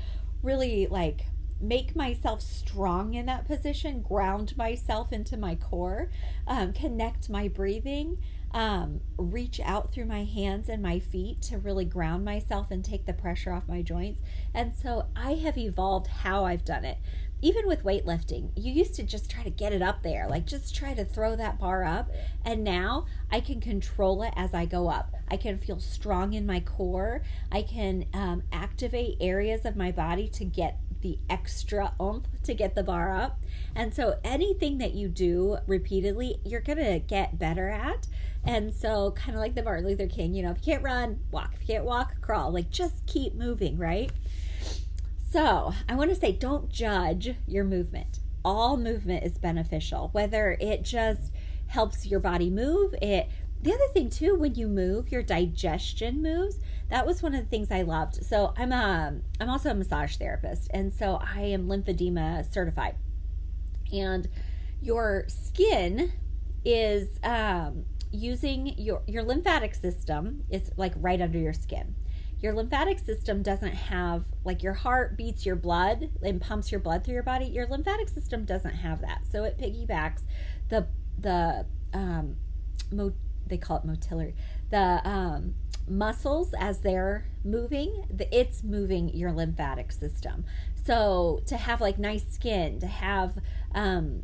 really 0.42 0.86
like 0.88 1.26
make 1.62 1.94
myself 1.94 2.42
strong 2.42 3.14
in 3.14 3.26
that 3.26 3.46
position, 3.46 4.02
ground 4.02 4.56
myself 4.56 5.12
into 5.12 5.36
my 5.36 5.54
core, 5.54 6.10
um, 6.46 6.72
connect 6.72 7.30
my 7.30 7.46
breathing, 7.46 8.18
um, 8.50 9.00
reach 9.16 9.60
out 9.60 9.92
through 9.92 10.04
my 10.04 10.24
hands 10.24 10.68
and 10.68 10.82
my 10.82 10.98
feet 10.98 11.40
to 11.40 11.58
really 11.58 11.84
ground 11.84 12.24
myself 12.24 12.70
and 12.70 12.84
take 12.84 13.06
the 13.06 13.12
pressure 13.12 13.52
off 13.52 13.68
my 13.68 13.80
joints. 13.80 14.20
And 14.52 14.74
so 14.74 15.06
I 15.16 15.34
have 15.34 15.56
evolved 15.56 16.08
how 16.08 16.44
I've 16.44 16.64
done 16.64 16.84
it. 16.84 16.98
Even 17.44 17.66
with 17.66 17.82
weightlifting, 17.82 18.50
you 18.54 18.72
used 18.72 18.94
to 18.94 19.02
just 19.02 19.28
try 19.28 19.42
to 19.42 19.50
get 19.50 19.72
it 19.72 19.82
up 19.82 20.04
there, 20.04 20.28
like 20.28 20.46
just 20.46 20.76
try 20.76 20.94
to 20.94 21.04
throw 21.04 21.34
that 21.34 21.58
bar 21.58 21.82
up. 21.82 22.08
And 22.44 22.62
now 22.62 23.06
I 23.32 23.40
can 23.40 23.60
control 23.60 24.22
it 24.22 24.32
as 24.36 24.54
I 24.54 24.64
go 24.64 24.88
up. 24.88 25.12
I 25.28 25.36
can 25.36 25.58
feel 25.58 25.80
strong 25.80 26.34
in 26.34 26.46
my 26.46 26.60
core. 26.60 27.22
I 27.50 27.62
can 27.62 28.06
um, 28.12 28.44
activate 28.52 29.16
areas 29.20 29.64
of 29.64 29.76
my 29.76 29.90
body 29.90 30.28
to 30.28 30.44
get 30.44 30.78
the 31.02 31.18
extra 31.28 31.92
oomph 32.00 32.26
to 32.44 32.54
get 32.54 32.74
the 32.74 32.82
bar 32.82 33.14
up. 33.14 33.38
And 33.74 33.94
so 33.94 34.18
anything 34.24 34.78
that 34.78 34.94
you 34.94 35.08
do 35.08 35.58
repeatedly, 35.66 36.40
you're 36.44 36.60
going 36.60 36.78
to 36.78 36.98
get 36.98 37.38
better 37.38 37.68
at. 37.68 38.06
And 38.44 38.74
so, 38.74 39.12
kind 39.12 39.36
of 39.36 39.40
like 39.40 39.54
the 39.54 39.62
Martin 39.62 39.86
Luther 39.86 40.08
King, 40.08 40.34
you 40.34 40.42
know, 40.42 40.50
if 40.50 40.58
you 40.58 40.72
can't 40.72 40.82
run, 40.82 41.20
walk. 41.30 41.52
If 41.54 41.60
you 41.60 41.74
can't 41.74 41.84
walk, 41.84 42.20
crawl. 42.20 42.52
Like, 42.52 42.70
just 42.70 43.06
keep 43.06 43.34
moving, 43.34 43.78
right? 43.78 44.10
So, 45.30 45.72
I 45.88 45.94
want 45.94 46.10
to 46.10 46.16
say 46.16 46.32
don't 46.32 46.68
judge 46.68 47.34
your 47.46 47.64
movement. 47.64 48.18
All 48.44 48.76
movement 48.76 49.22
is 49.22 49.38
beneficial, 49.38 50.08
whether 50.10 50.56
it 50.60 50.82
just 50.82 51.30
helps 51.68 52.04
your 52.04 52.20
body 52.20 52.50
move, 52.50 52.94
it 53.00 53.28
the 53.62 53.72
other 53.72 53.86
thing 53.92 54.10
too 54.10 54.34
when 54.34 54.54
you 54.54 54.68
move 54.68 55.10
your 55.10 55.22
digestion 55.22 56.22
moves 56.22 56.58
that 56.90 57.06
was 57.06 57.22
one 57.22 57.34
of 57.34 57.42
the 57.42 57.48
things 57.48 57.70
i 57.70 57.82
loved. 57.82 58.24
So 58.24 58.52
i'm 58.56 58.72
a 58.72 59.14
i'm 59.40 59.48
also 59.48 59.70
a 59.70 59.74
massage 59.74 60.16
therapist 60.16 60.70
and 60.74 60.92
so 60.92 61.20
i 61.22 61.40
am 61.40 61.66
lymphedema 61.66 62.52
certified. 62.52 62.96
And 63.92 64.28
your 64.82 65.24
skin 65.28 66.12
is 66.64 67.18
um, 67.22 67.84
using 68.10 68.78
your 68.78 69.02
your 69.06 69.22
lymphatic 69.22 69.74
system 69.74 70.44
is 70.50 70.70
like 70.76 70.92
right 70.96 71.20
under 71.20 71.38
your 71.38 71.52
skin. 71.52 71.94
Your 72.40 72.52
lymphatic 72.52 72.98
system 72.98 73.42
doesn't 73.42 73.74
have 73.74 74.24
like 74.44 74.62
your 74.62 74.72
heart 74.72 75.16
beats 75.16 75.46
your 75.46 75.56
blood 75.56 76.10
and 76.22 76.40
pumps 76.40 76.72
your 76.72 76.80
blood 76.80 77.04
through 77.04 77.14
your 77.14 77.22
body. 77.22 77.46
Your 77.46 77.66
lymphatic 77.66 78.08
system 78.08 78.44
doesn't 78.44 78.74
have 78.74 79.00
that. 79.02 79.22
So 79.30 79.44
it 79.44 79.58
piggybacks 79.58 80.22
the 80.68 80.86
the 81.18 81.66
um 81.94 82.36
mo- 82.90 83.14
they 83.46 83.56
call 83.56 83.76
it 83.76 83.84
motility 83.84 84.34
the 84.70 85.00
um 85.04 85.54
muscles 85.88 86.54
as 86.58 86.80
they're 86.80 87.26
moving 87.44 88.04
the, 88.08 88.36
it's 88.36 88.62
moving 88.62 89.08
your 89.10 89.32
lymphatic 89.32 89.90
system 89.90 90.44
so 90.84 91.42
to 91.46 91.56
have 91.56 91.80
like 91.80 91.98
nice 91.98 92.24
skin 92.28 92.78
to 92.78 92.86
have 92.86 93.38
um 93.74 94.22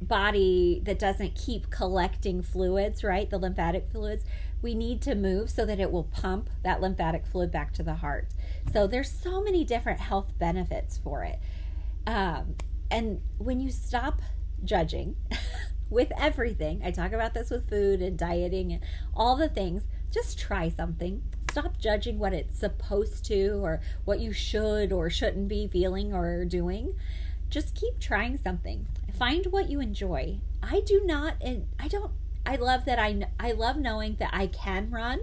body 0.00 0.80
that 0.84 0.98
doesn't 0.98 1.34
keep 1.34 1.70
collecting 1.70 2.40
fluids 2.42 3.02
right 3.02 3.30
the 3.30 3.38
lymphatic 3.38 3.88
fluids 3.90 4.24
we 4.60 4.74
need 4.74 5.00
to 5.02 5.14
move 5.14 5.50
so 5.50 5.64
that 5.64 5.78
it 5.78 5.90
will 5.90 6.04
pump 6.04 6.50
that 6.62 6.80
lymphatic 6.80 7.26
fluid 7.26 7.50
back 7.50 7.72
to 7.74 7.82
the 7.82 7.94
heart. 7.94 8.28
So 8.72 8.86
there's 8.86 9.10
so 9.10 9.42
many 9.42 9.64
different 9.64 10.00
health 10.00 10.32
benefits 10.38 10.98
for 10.98 11.24
it. 11.24 11.38
Um, 12.06 12.56
and 12.90 13.20
when 13.38 13.60
you 13.60 13.70
stop 13.70 14.20
judging 14.64 15.16
with 15.90 16.12
everything, 16.18 16.82
I 16.84 16.90
talk 16.90 17.12
about 17.12 17.34
this 17.34 17.50
with 17.50 17.68
food 17.68 18.02
and 18.02 18.18
dieting 18.18 18.72
and 18.72 18.82
all 19.14 19.36
the 19.36 19.48
things, 19.48 19.84
just 20.10 20.38
try 20.38 20.68
something. 20.68 21.22
Stop 21.50 21.78
judging 21.78 22.18
what 22.18 22.34
it's 22.34 22.58
supposed 22.58 23.24
to 23.26 23.62
or 23.62 23.80
what 24.04 24.20
you 24.20 24.32
should 24.32 24.92
or 24.92 25.08
shouldn't 25.10 25.48
be 25.48 25.66
feeling 25.66 26.12
or 26.12 26.44
doing. 26.44 26.94
Just 27.48 27.74
keep 27.74 27.98
trying 27.98 28.36
something. 28.36 28.86
Find 29.18 29.46
what 29.46 29.70
you 29.70 29.80
enjoy. 29.80 30.40
I 30.62 30.80
do 30.80 31.02
not, 31.04 31.36
and 31.40 31.66
I 31.78 31.88
don't 31.88 32.12
I 32.44 32.56
love 32.56 32.84
that 32.86 32.98
I 32.98 33.28
I 33.38 33.52
love 33.52 33.76
knowing 33.76 34.16
that 34.20 34.30
I 34.32 34.46
can 34.46 34.90
run. 34.90 35.20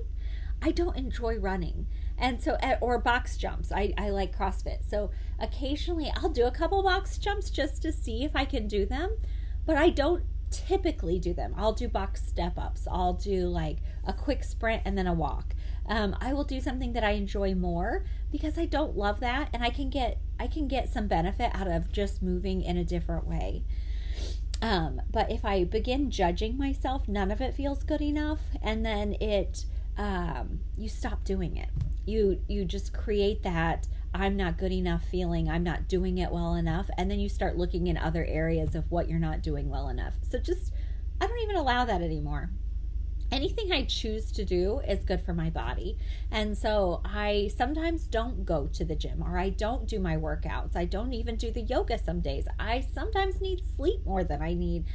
I 0.61 0.71
don't 0.71 0.95
enjoy 0.95 1.37
running. 1.37 1.87
And 2.17 2.41
so 2.41 2.57
eh, 2.61 2.77
or 2.81 2.97
box 2.97 3.37
jumps. 3.37 3.71
I 3.71 3.93
I 3.97 4.09
like 4.09 4.37
CrossFit. 4.37 4.89
So 4.89 5.11
occasionally 5.39 6.11
I'll 6.15 6.29
do 6.29 6.45
a 6.45 6.51
couple 6.51 6.81
box 6.83 7.17
jumps 7.17 7.49
just 7.49 7.81
to 7.81 7.91
see 7.91 8.23
if 8.23 8.35
I 8.35 8.45
can 8.45 8.67
do 8.67 8.85
them, 8.85 9.17
but 9.65 9.77
I 9.77 9.89
don't 9.89 10.23
typically 10.55 11.19
do 11.19 11.33
them. 11.33 11.53
I'll 11.57 11.73
do 11.73 11.87
box 11.87 12.25
step 12.25 12.57
ups. 12.57 12.87
I'll 12.89 13.13
do 13.13 13.47
like 13.47 13.77
a 14.05 14.13
quick 14.13 14.43
sprint 14.43 14.83
and 14.85 14.97
then 14.97 15.07
a 15.07 15.13
walk. 15.13 15.53
Um, 15.87 16.15
I 16.21 16.33
will 16.33 16.45
do 16.45 16.61
something 16.61 16.93
that 16.93 17.03
I 17.03 17.11
enjoy 17.11 17.53
more 17.53 18.05
because 18.31 18.57
I 18.57 18.65
don't 18.65 18.97
love 18.97 19.19
that, 19.19 19.49
and 19.53 19.63
I 19.63 19.69
can 19.69 19.89
get 19.89 20.19
I 20.39 20.47
can 20.47 20.67
get 20.67 20.89
some 20.89 21.07
benefit 21.07 21.51
out 21.53 21.67
of 21.67 21.91
just 21.91 22.21
moving 22.21 22.61
in 22.61 22.77
a 22.77 22.83
different 22.83 23.27
way. 23.27 23.63
Um, 24.61 25.01
but 25.11 25.29
if 25.29 25.45
I 25.45 25.63
begin 25.65 26.09
judging 26.09 26.57
myself, 26.57 27.07
none 27.07 27.29
of 27.31 27.41
it 27.41 27.53
feels 27.53 27.83
good 27.83 28.01
enough, 28.01 28.39
and 28.61 28.85
then 28.85 29.15
it 29.19 29.65
um, 29.97 30.61
you 30.77 30.87
stop 30.89 31.23
doing 31.23 31.57
it. 31.57 31.69
You 32.05 32.41
you 32.47 32.65
just 32.65 32.93
create 32.93 33.43
that 33.43 33.87
I'm 34.15 34.37
not 34.37 34.57
good 34.57 34.71
enough 34.71 35.03
feeling. 35.03 35.49
I'm 35.49 35.63
not 35.63 35.87
doing 35.87 36.17
it 36.17 36.31
well 36.31 36.55
enough, 36.55 36.89
and 36.97 37.11
then 37.11 37.19
you 37.19 37.29
start 37.29 37.57
looking 37.57 37.87
in 37.87 37.97
other 37.97 38.25
areas 38.25 38.73
of 38.73 38.89
what 38.89 39.09
you're 39.09 39.19
not 39.19 39.41
doing 39.41 39.69
well 39.69 39.89
enough. 39.89 40.13
So 40.29 40.39
just 40.39 40.73
I 41.21 41.27
don't 41.27 41.39
even 41.39 41.57
allow 41.57 41.85
that 41.85 42.01
anymore 42.01 42.49
anything 43.31 43.71
I 43.71 43.83
choose 43.83 44.31
to 44.33 44.45
do 44.45 44.79
is 44.87 45.03
good 45.03 45.21
for 45.21 45.33
my 45.33 45.49
body. 45.49 45.97
And 46.31 46.57
so 46.57 47.01
I 47.03 47.51
sometimes 47.55 48.05
don't 48.05 48.45
go 48.45 48.67
to 48.67 48.85
the 48.85 48.95
gym 48.95 49.23
or 49.23 49.37
I 49.37 49.49
don't 49.49 49.87
do 49.87 49.99
my 49.99 50.15
workouts. 50.15 50.75
I 50.75 50.85
don't 50.85 51.13
even 51.13 51.35
do 51.35 51.51
the 51.51 51.61
yoga 51.61 51.97
some 51.97 52.21
days. 52.21 52.47
I 52.59 52.85
sometimes 52.93 53.41
need 53.41 53.61
sleep 53.75 54.05
more 54.05 54.23
than 54.23 54.41
I 54.41 54.53
need 54.53 54.85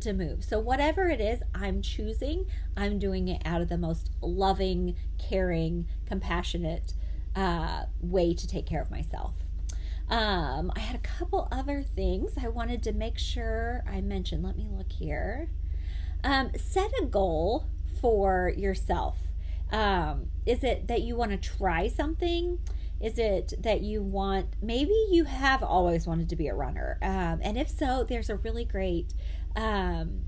to 0.00 0.12
move. 0.12 0.44
So 0.44 0.58
whatever 0.58 1.08
it 1.08 1.20
is 1.20 1.40
I'm 1.54 1.80
choosing, 1.80 2.46
I'm 2.76 2.98
doing 2.98 3.28
it 3.28 3.42
out 3.44 3.62
of 3.62 3.68
the 3.68 3.78
most 3.78 4.10
loving, 4.20 4.96
caring, 5.18 5.86
compassionate 6.06 6.92
uh, 7.36 7.84
way 8.00 8.34
to 8.34 8.48
take 8.48 8.66
care 8.66 8.82
of 8.82 8.90
myself. 8.90 9.34
Um, 10.08 10.72
I 10.74 10.80
had 10.80 10.96
a 10.96 11.00
couple 11.00 11.48
other 11.52 11.82
things 11.82 12.34
I 12.40 12.48
wanted 12.48 12.82
to 12.84 12.92
make 12.92 13.18
sure 13.18 13.84
I 13.86 14.00
mentioned. 14.00 14.42
Let 14.42 14.56
me 14.56 14.68
look 14.70 14.90
here. 14.90 15.50
Um, 16.24 16.50
set 16.56 16.90
a 17.00 17.04
goal 17.04 17.66
for 18.00 18.52
yourself? 18.56 19.18
Um, 19.72 20.28
is 20.44 20.62
it 20.62 20.86
that 20.88 21.02
you 21.02 21.16
want 21.16 21.32
to 21.32 21.36
try 21.36 21.88
something? 21.88 22.60
Is 23.00 23.18
it 23.18 23.52
that 23.58 23.82
you 23.82 24.02
want, 24.02 24.46
maybe 24.62 24.94
you 25.10 25.24
have 25.24 25.62
always 25.62 26.06
wanted 26.06 26.28
to 26.30 26.36
be 26.36 26.48
a 26.48 26.54
runner? 26.54 26.98
Um, 27.02 27.40
and 27.42 27.58
if 27.58 27.68
so, 27.68 28.04
there's 28.08 28.30
a 28.30 28.36
really 28.36 28.64
great 28.64 29.12
um, 29.54 30.20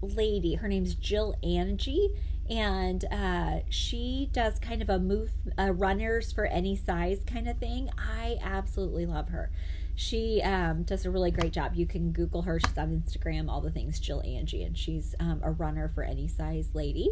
lady. 0.00 0.54
Her 0.54 0.68
name's 0.68 0.94
Jill 0.94 1.36
Angie. 1.42 2.10
And 2.48 3.04
uh, 3.10 3.60
she 3.68 4.30
does 4.32 4.58
kind 4.58 4.82
of 4.82 4.88
a 4.88 4.98
move, 4.98 5.30
uh, 5.58 5.72
runners 5.72 6.32
for 6.32 6.46
any 6.46 6.76
size 6.76 7.22
kind 7.26 7.48
of 7.48 7.58
thing. 7.58 7.90
I 7.98 8.38
absolutely 8.42 9.06
love 9.06 9.28
her. 9.30 9.50
She 9.94 10.42
um, 10.42 10.82
does 10.82 11.06
a 11.06 11.10
really 11.10 11.30
great 11.30 11.52
job. 11.52 11.74
You 11.74 11.86
can 11.86 12.12
Google 12.12 12.42
her. 12.42 12.60
She's 12.60 12.76
on 12.76 12.90
Instagram, 12.90 13.48
all 13.48 13.62
the 13.62 13.70
things, 13.70 13.98
Jill 13.98 14.22
Angie, 14.22 14.62
and 14.62 14.76
she's 14.76 15.14
um, 15.18 15.40
a 15.42 15.50
runner 15.50 15.88
for 15.88 16.02
any 16.02 16.28
size 16.28 16.68
lady. 16.74 17.10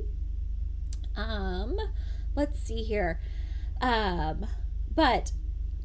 Um, 1.16 1.76
let's 2.34 2.60
see 2.60 2.82
here. 2.82 3.20
Um, 3.80 4.46
but 4.94 5.32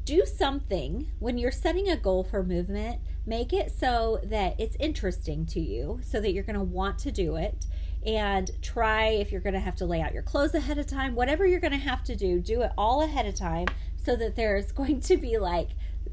do 0.04 0.24
something 0.26 1.10
when 1.18 1.38
you're 1.38 1.50
setting 1.50 1.88
a 1.88 1.96
goal 1.96 2.24
for 2.24 2.42
movement, 2.42 3.00
make 3.26 3.52
it 3.52 3.70
so 3.70 4.20
that 4.24 4.58
it's 4.58 4.76
interesting 4.76 5.46
to 5.46 5.60
you, 5.60 6.00
so 6.02 6.20
that 6.20 6.32
you're 6.32 6.44
going 6.44 6.58
to 6.58 6.62
want 6.62 6.98
to 6.98 7.12
do 7.12 7.36
it. 7.36 7.66
And 8.04 8.50
try 8.62 9.08
if 9.08 9.30
you're 9.30 9.42
going 9.42 9.54
to 9.54 9.60
have 9.60 9.76
to 9.76 9.86
lay 9.86 10.00
out 10.00 10.14
your 10.14 10.22
clothes 10.22 10.54
ahead 10.54 10.78
of 10.78 10.86
time, 10.86 11.14
whatever 11.14 11.46
you're 11.46 11.60
going 11.60 11.72
to 11.72 11.78
have 11.78 12.02
to 12.04 12.16
do, 12.16 12.40
do 12.40 12.62
it 12.62 12.72
all 12.78 13.02
ahead 13.02 13.26
of 13.26 13.34
time 13.34 13.66
so 13.96 14.16
that 14.16 14.36
there's 14.36 14.72
going 14.72 15.00
to 15.00 15.16
be 15.16 15.38
like 15.38 15.70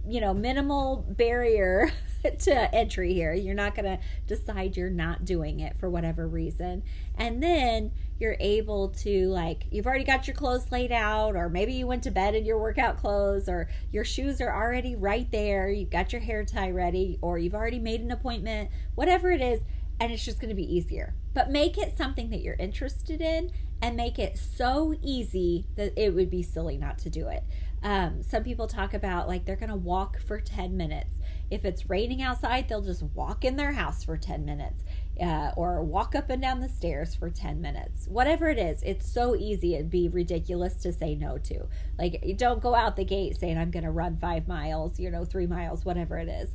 you 0.07 0.21
know, 0.21 0.33
minimal 0.33 1.05
barrier 1.09 1.91
to 2.39 2.75
entry 2.75 3.13
here. 3.13 3.33
You're 3.33 3.55
not 3.55 3.75
going 3.75 3.85
to 3.85 3.99
decide 4.25 4.77
you're 4.77 4.89
not 4.89 5.25
doing 5.25 5.59
it 5.59 5.77
for 5.77 5.89
whatever 5.89 6.27
reason. 6.27 6.83
And 7.17 7.43
then 7.43 7.91
you're 8.19 8.37
able 8.39 8.89
to, 8.89 9.27
like, 9.27 9.65
you've 9.69 9.85
already 9.85 10.05
got 10.05 10.25
your 10.25 10.35
clothes 10.35 10.71
laid 10.71 10.91
out, 10.91 11.35
or 11.35 11.49
maybe 11.49 11.73
you 11.73 11.85
went 11.85 12.03
to 12.03 12.11
bed 12.11 12.35
in 12.35 12.45
your 12.45 12.57
workout 12.57 12.97
clothes, 12.97 13.49
or 13.49 13.69
your 13.91 14.05
shoes 14.05 14.39
are 14.39 14.53
already 14.53 14.95
right 14.95 15.29
there. 15.31 15.69
You've 15.69 15.89
got 15.89 16.13
your 16.13 16.21
hair 16.21 16.43
tie 16.45 16.71
ready, 16.71 17.19
or 17.21 17.37
you've 17.37 17.55
already 17.55 17.79
made 17.79 18.01
an 18.01 18.11
appointment, 18.11 18.69
whatever 18.95 19.31
it 19.31 19.41
is. 19.41 19.59
And 19.99 20.11
it's 20.11 20.23
just 20.23 20.39
going 20.39 20.49
to 20.49 20.55
be 20.55 20.75
easier. 20.75 21.15
But 21.33 21.49
make 21.49 21.77
it 21.77 21.97
something 21.97 22.29
that 22.29 22.41
you're 22.41 22.55
interested 22.55 23.21
in 23.21 23.51
and 23.81 23.95
make 23.95 24.17
it 24.19 24.37
so 24.37 24.95
easy 25.01 25.65
that 25.75 25.93
it 25.95 26.13
would 26.13 26.29
be 26.29 26.43
silly 26.43 26.77
not 26.77 26.97
to 26.99 27.09
do 27.09 27.27
it. 27.27 27.43
Um, 27.83 28.23
some 28.23 28.43
people 28.43 28.67
talk 28.67 28.93
about 28.93 29.27
like 29.27 29.45
they're 29.45 29.55
going 29.55 29.69
to 29.69 29.75
walk 29.75 30.19
for 30.21 30.39
10 30.39 30.75
minutes. 30.75 31.15
If 31.49 31.63
it's 31.63 31.89
raining 31.89 32.21
outside, 32.21 32.67
they'll 32.67 32.81
just 32.81 33.03
walk 33.03 33.45
in 33.45 33.55
their 33.55 33.71
house 33.71 34.03
for 34.03 34.17
10 34.17 34.43
minutes 34.45 34.83
uh, 35.21 35.51
or 35.55 35.83
walk 35.83 36.15
up 36.15 36.29
and 36.29 36.41
down 36.41 36.59
the 36.59 36.69
stairs 36.69 37.15
for 37.15 37.29
10 37.29 37.61
minutes. 37.61 38.07
Whatever 38.07 38.49
it 38.49 38.57
is, 38.57 38.81
it's 38.83 39.09
so 39.09 39.35
easy. 39.35 39.75
It'd 39.75 39.89
be 39.89 40.09
ridiculous 40.09 40.73
to 40.77 40.91
say 40.91 41.15
no 41.15 41.37
to. 41.37 41.67
Like, 41.97 42.21
don't 42.37 42.61
go 42.61 42.75
out 42.75 42.95
the 42.95 43.05
gate 43.05 43.37
saying, 43.37 43.57
I'm 43.57 43.71
going 43.71 43.85
to 43.85 43.91
run 43.91 44.17
five 44.17 44.47
miles, 44.47 44.99
you 44.99 45.09
know, 45.11 45.23
three 45.23 45.47
miles, 45.47 45.85
whatever 45.85 46.17
it 46.17 46.27
is 46.27 46.49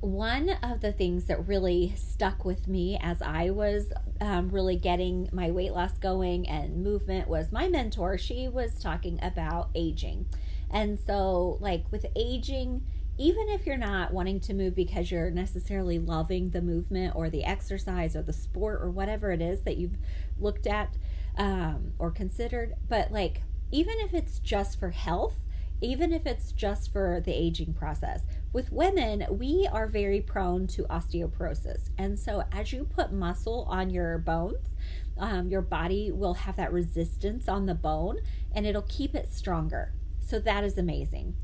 one 0.00 0.50
of 0.62 0.80
the 0.80 0.92
things 0.92 1.26
that 1.26 1.46
really 1.46 1.94
stuck 1.96 2.44
with 2.44 2.66
me 2.66 2.98
as 3.02 3.20
I 3.20 3.50
was 3.50 3.92
um, 4.20 4.48
really 4.48 4.76
getting 4.76 5.28
my 5.32 5.50
weight 5.50 5.72
loss 5.72 5.98
going 5.98 6.48
and 6.48 6.82
movement 6.82 7.28
was 7.28 7.52
my 7.52 7.68
mentor. 7.68 8.16
She 8.16 8.48
was 8.48 8.80
talking 8.80 9.18
about 9.22 9.68
aging. 9.74 10.26
And 10.70 10.98
so, 10.98 11.58
like 11.60 11.84
with 11.90 12.06
aging, 12.16 12.86
even 13.18 13.50
if 13.50 13.66
you're 13.66 13.76
not 13.76 14.14
wanting 14.14 14.40
to 14.40 14.54
move 14.54 14.74
because 14.74 15.10
you're 15.10 15.30
necessarily 15.30 15.98
loving 15.98 16.50
the 16.50 16.62
movement 16.62 17.14
or 17.14 17.28
the 17.28 17.44
exercise 17.44 18.16
or 18.16 18.22
the 18.22 18.32
sport 18.32 18.80
or 18.80 18.90
whatever 18.90 19.30
it 19.30 19.42
is 19.42 19.62
that 19.62 19.76
you've 19.76 19.98
looked 20.38 20.66
at 20.66 20.96
um, 21.36 21.92
or 21.98 22.10
considered, 22.10 22.74
but 22.88 23.12
like 23.12 23.42
even 23.70 23.94
if 23.98 24.14
it's 24.14 24.38
just 24.38 24.78
for 24.78 24.90
health, 24.90 25.44
even 25.82 26.12
if 26.12 26.26
it's 26.26 26.52
just 26.52 26.92
for 26.92 27.20
the 27.24 27.32
aging 27.32 27.74
process, 27.74 28.22
with 28.52 28.72
women, 28.72 29.26
we 29.30 29.68
are 29.72 29.86
very 29.86 30.20
prone 30.20 30.66
to 30.68 30.84
osteoporosis. 30.84 31.90
And 31.96 32.18
so, 32.18 32.44
as 32.50 32.72
you 32.72 32.84
put 32.84 33.12
muscle 33.12 33.66
on 33.68 33.90
your 33.90 34.18
bones, 34.18 34.74
um, 35.18 35.48
your 35.48 35.62
body 35.62 36.10
will 36.10 36.34
have 36.34 36.56
that 36.56 36.72
resistance 36.72 37.48
on 37.48 37.66
the 37.66 37.74
bone 37.74 38.18
and 38.52 38.66
it'll 38.66 38.82
keep 38.82 39.14
it 39.14 39.32
stronger. 39.32 39.92
So, 40.20 40.40
that 40.40 40.64
is 40.64 40.78
amazing. 40.78 41.36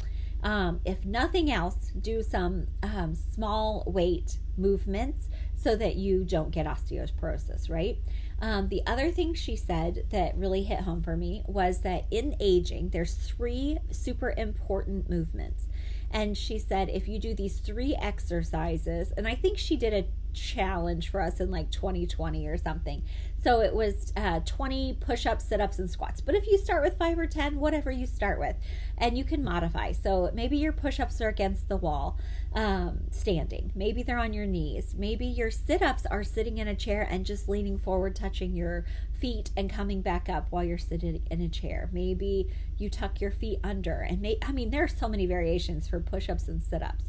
Um, 0.43 0.81
if 0.85 1.05
nothing 1.05 1.51
else, 1.51 1.93
do 2.01 2.23
some 2.23 2.67
um, 2.83 3.15
small 3.15 3.85
weight 3.87 4.39
movements 4.57 5.29
so 5.55 5.77
that 5.77 5.97
you 5.97 6.25
don't 6.25 6.51
get 6.51 6.67
osteoporosis, 6.67 7.71
right? 7.71 7.99
Um, 8.41 8.69
the 8.69 8.83
other 8.87 9.11
thing 9.11 9.35
she 9.35 9.57
said 9.57 10.07
that 10.11 10.37
really 10.37 10.63
hit 10.63 10.81
home 10.81 11.03
for 11.03 11.17
me 11.17 11.43
was 11.47 11.81
that 11.81 12.05
in 12.11 12.37
aging, 12.39 12.91
there's 12.91 13.15
three 13.15 13.79
super 13.91 14.35
important 14.37 15.09
movements. 15.09 15.67
And 16.11 16.37
she 16.37 16.59
said, 16.59 16.89
if 16.89 17.09
you 17.09 17.19
do 17.19 17.35
these 17.35 17.59
three 17.59 17.95
exercises, 17.95 19.13
and 19.17 19.27
I 19.27 19.35
think 19.35 19.59
she 19.59 19.77
did 19.77 19.93
a 19.93 20.07
challenge 20.37 21.11
for 21.11 21.21
us 21.21 21.41
in 21.41 21.51
like 21.51 21.71
2020 21.71 22.47
or 22.47 22.57
something. 22.57 23.03
So 23.43 23.61
it 23.61 23.75
was 23.75 24.13
uh, 24.17 24.41
20 24.45 24.99
push 25.01 25.25
ups, 25.25 25.45
sit 25.45 25.61
ups, 25.61 25.79
and 25.79 25.91
squats. 25.91 26.21
But 26.21 26.35
if 26.35 26.47
you 26.47 26.59
start 26.59 26.83
with 26.83 26.99
five 26.99 27.19
or 27.19 27.27
10, 27.27 27.61
whatever 27.61 27.91
you 27.91 28.07
start 28.07 28.39
with, 28.39 28.57
and 28.99 29.17
you 29.17 29.25
can 29.25 29.43
modify. 29.43 29.93
So 29.93 30.31
maybe 30.35 30.57
your 30.57 30.73
push 30.73 31.01
ups 31.01 31.21
are 31.21 31.29
against 31.29 31.69
the 31.69 31.77
wall, 31.77 32.19
um, 32.55 33.03
standing. 33.11 33.73
Maybe 33.75 34.03
they're 34.03 34.19
on 34.19 34.33
your 34.33 34.47
knees. 34.47 34.95
Maybe 34.99 35.27
your 35.27 35.51
sit 35.51 35.81
ups 35.81 36.07
are 36.07 36.25
sitting 36.25 36.59
in 36.59 36.69
a 36.69 36.75
chair 36.75 37.07
and 37.09 37.25
just 37.25 37.49
leaning 37.49 37.79
forward, 37.79 38.17
touching 38.17 38.55
your 38.55 38.85
feet 39.21 39.51
and 39.57 39.71
coming 39.71 40.03
back 40.03 40.29
up 40.29 40.49
while 40.51 40.65
you're 40.65 40.77
sitting 40.77 41.23
in 41.31 41.41
a 41.41 41.49
chair. 41.49 41.89
Maybe 41.93 42.49
you 42.79 42.91
tuck 42.91 43.21
your 43.21 43.31
feet 43.31 43.61
under. 43.63 44.01
And 44.01 44.21
may, 44.21 44.39
I 44.43 44.53
mean, 44.53 44.71
there 44.71 44.85
are 44.85 44.89
so 44.89 45.09
many 45.09 45.27
variations 45.27 45.89
for 45.89 46.01
push 46.01 46.29
ups 46.29 46.49
and 46.49 46.63
sit 46.63 46.83
ups. 46.83 47.05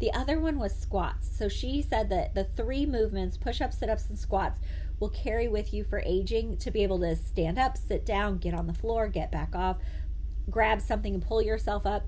The 0.00 0.12
other 0.14 0.40
one 0.40 0.58
was 0.58 0.74
squats. 0.74 1.30
So 1.36 1.48
she 1.48 1.82
said 1.82 2.08
that 2.08 2.34
the 2.34 2.44
three 2.44 2.86
movements 2.86 3.36
push 3.36 3.60
ups, 3.60 3.78
sit 3.78 3.90
ups, 3.90 4.08
and 4.08 4.18
squats 4.18 4.58
will 4.98 5.10
carry 5.10 5.46
with 5.46 5.72
you 5.72 5.84
for 5.84 6.02
aging 6.04 6.56
to 6.58 6.70
be 6.70 6.82
able 6.82 6.98
to 7.00 7.14
stand 7.16 7.58
up, 7.58 7.76
sit 7.76 8.04
down, 8.04 8.38
get 8.38 8.54
on 8.54 8.66
the 8.66 8.74
floor, 8.74 9.08
get 9.08 9.30
back 9.30 9.54
off, 9.54 9.76
grab 10.48 10.80
something 10.80 11.14
and 11.14 11.22
pull 11.22 11.42
yourself 11.42 11.86
up. 11.86 12.06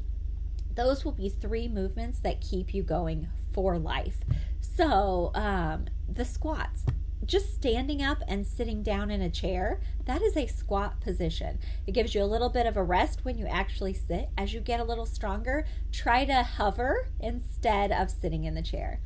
Those 0.75 1.04
will 1.04 1.12
be 1.12 1.28
three 1.28 1.68
movements 1.68 2.18
that 2.20 2.40
keep 2.40 2.75
you 2.75 2.82
going 2.82 3.28
for 3.52 3.78
life. 3.78 4.20
So, 4.61 5.30
um, 5.34 5.87
the 6.08 6.25
squats, 6.25 6.84
just 7.24 7.54
standing 7.54 8.02
up 8.02 8.22
and 8.26 8.46
sitting 8.46 8.82
down 8.82 9.10
in 9.10 9.22
a 9.22 9.30
chair, 9.30 9.80
that 10.06 10.22
is 10.22 10.36
a 10.36 10.46
squat 10.46 11.00
position. 11.00 11.58
It 11.86 11.92
gives 11.92 12.14
you 12.14 12.22
a 12.22 12.26
little 12.26 12.48
bit 12.48 12.66
of 12.66 12.76
a 12.76 12.82
rest 12.82 13.24
when 13.24 13.38
you 13.38 13.46
actually 13.46 13.94
sit. 13.94 14.30
As 14.36 14.52
you 14.52 14.60
get 14.60 14.80
a 14.80 14.84
little 14.84 15.06
stronger, 15.06 15.66
try 15.92 16.24
to 16.24 16.42
hover 16.42 17.08
instead 17.20 17.92
of 17.92 18.10
sitting 18.10 18.44
in 18.44 18.54
the 18.54 18.62
chair. 18.62 19.00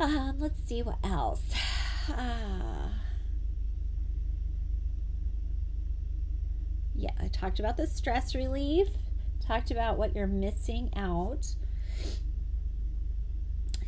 Um, 0.00 0.36
let's 0.38 0.60
see 0.66 0.82
what 0.82 0.98
else. 1.04 1.42
Uh, 2.08 2.88
yeah, 6.94 7.10
I 7.20 7.28
talked 7.28 7.60
about 7.60 7.76
the 7.76 7.86
stress 7.86 8.34
relief, 8.34 8.88
talked 9.46 9.70
about 9.70 9.96
what 9.96 10.16
you're 10.16 10.26
missing 10.26 10.90
out. 10.96 11.46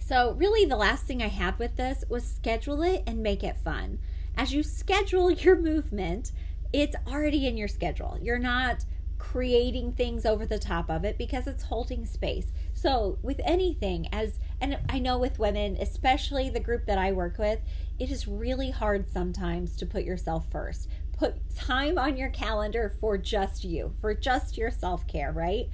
So, 0.05 0.33
really, 0.33 0.65
the 0.65 0.77
last 0.77 1.05
thing 1.05 1.23
I 1.23 1.29
had 1.29 1.59
with 1.59 1.77
this 1.77 2.05
was 2.09 2.25
schedule 2.25 2.83
it 2.83 3.05
and 3.07 3.23
make 3.23 3.45
it 3.45 3.57
fun. 3.57 3.99
As 4.37 4.53
you 4.53 4.63
schedule 4.63 5.31
your 5.31 5.57
movement, 5.57 6.33
it's 6.73 6.97
already 7.07 7.47
in 7.47 7.57
your 7.57 7.69
schedule. 7.69 8.19
You're 8.21 8.39
not 8.39 8.85
creating 9.19 9.93
things 9.93 10.27
over 10.27 10.45
the 10.45 10.59
top 10.59 10.91
of 10.91 11.05
it 11.05 11.17
because 11.17 11.47
it's 11.47 11.63
holding 11.63 12.05
space. 12.05 12.51
So, 12.75 13.19
with 13.23 13.41
anything, 13.45 14.09
as 14.13 14.41
and 14.61 14.79
I 14.89 14.99
know 14.99 15.19
with 15.19 15.39
women, 15.39 15.77
especially 15.81 16.51
the 16.51 16.61
group 16.61 16.87
that 16.87 16.99
I 16.99 17.13
work 17.13 17.39
with, 17.39 17.61
it 17.99 18.11
is 18.11 18.27
really 18.27 18.71
hard 18.71 19.09
sometimes 19.09 19.77
to 19.77 19.87
put 19.87 20.03
yourself 20.03 20.51
first. 20.51 20.89
Put 21.17 21.55
time 21.55 21.99
on 21.99 22.17
your 22.17 22.31
calendar 22.31 22.93
for 23.01 23.17
just 23.17 23.63
you, 23.63 23.95
for 24.01 24.13
just 24.15 24.59
your 24.59 24.73
self 24.73 25.07
care, 25.07 25.31
right? 25.31 25.69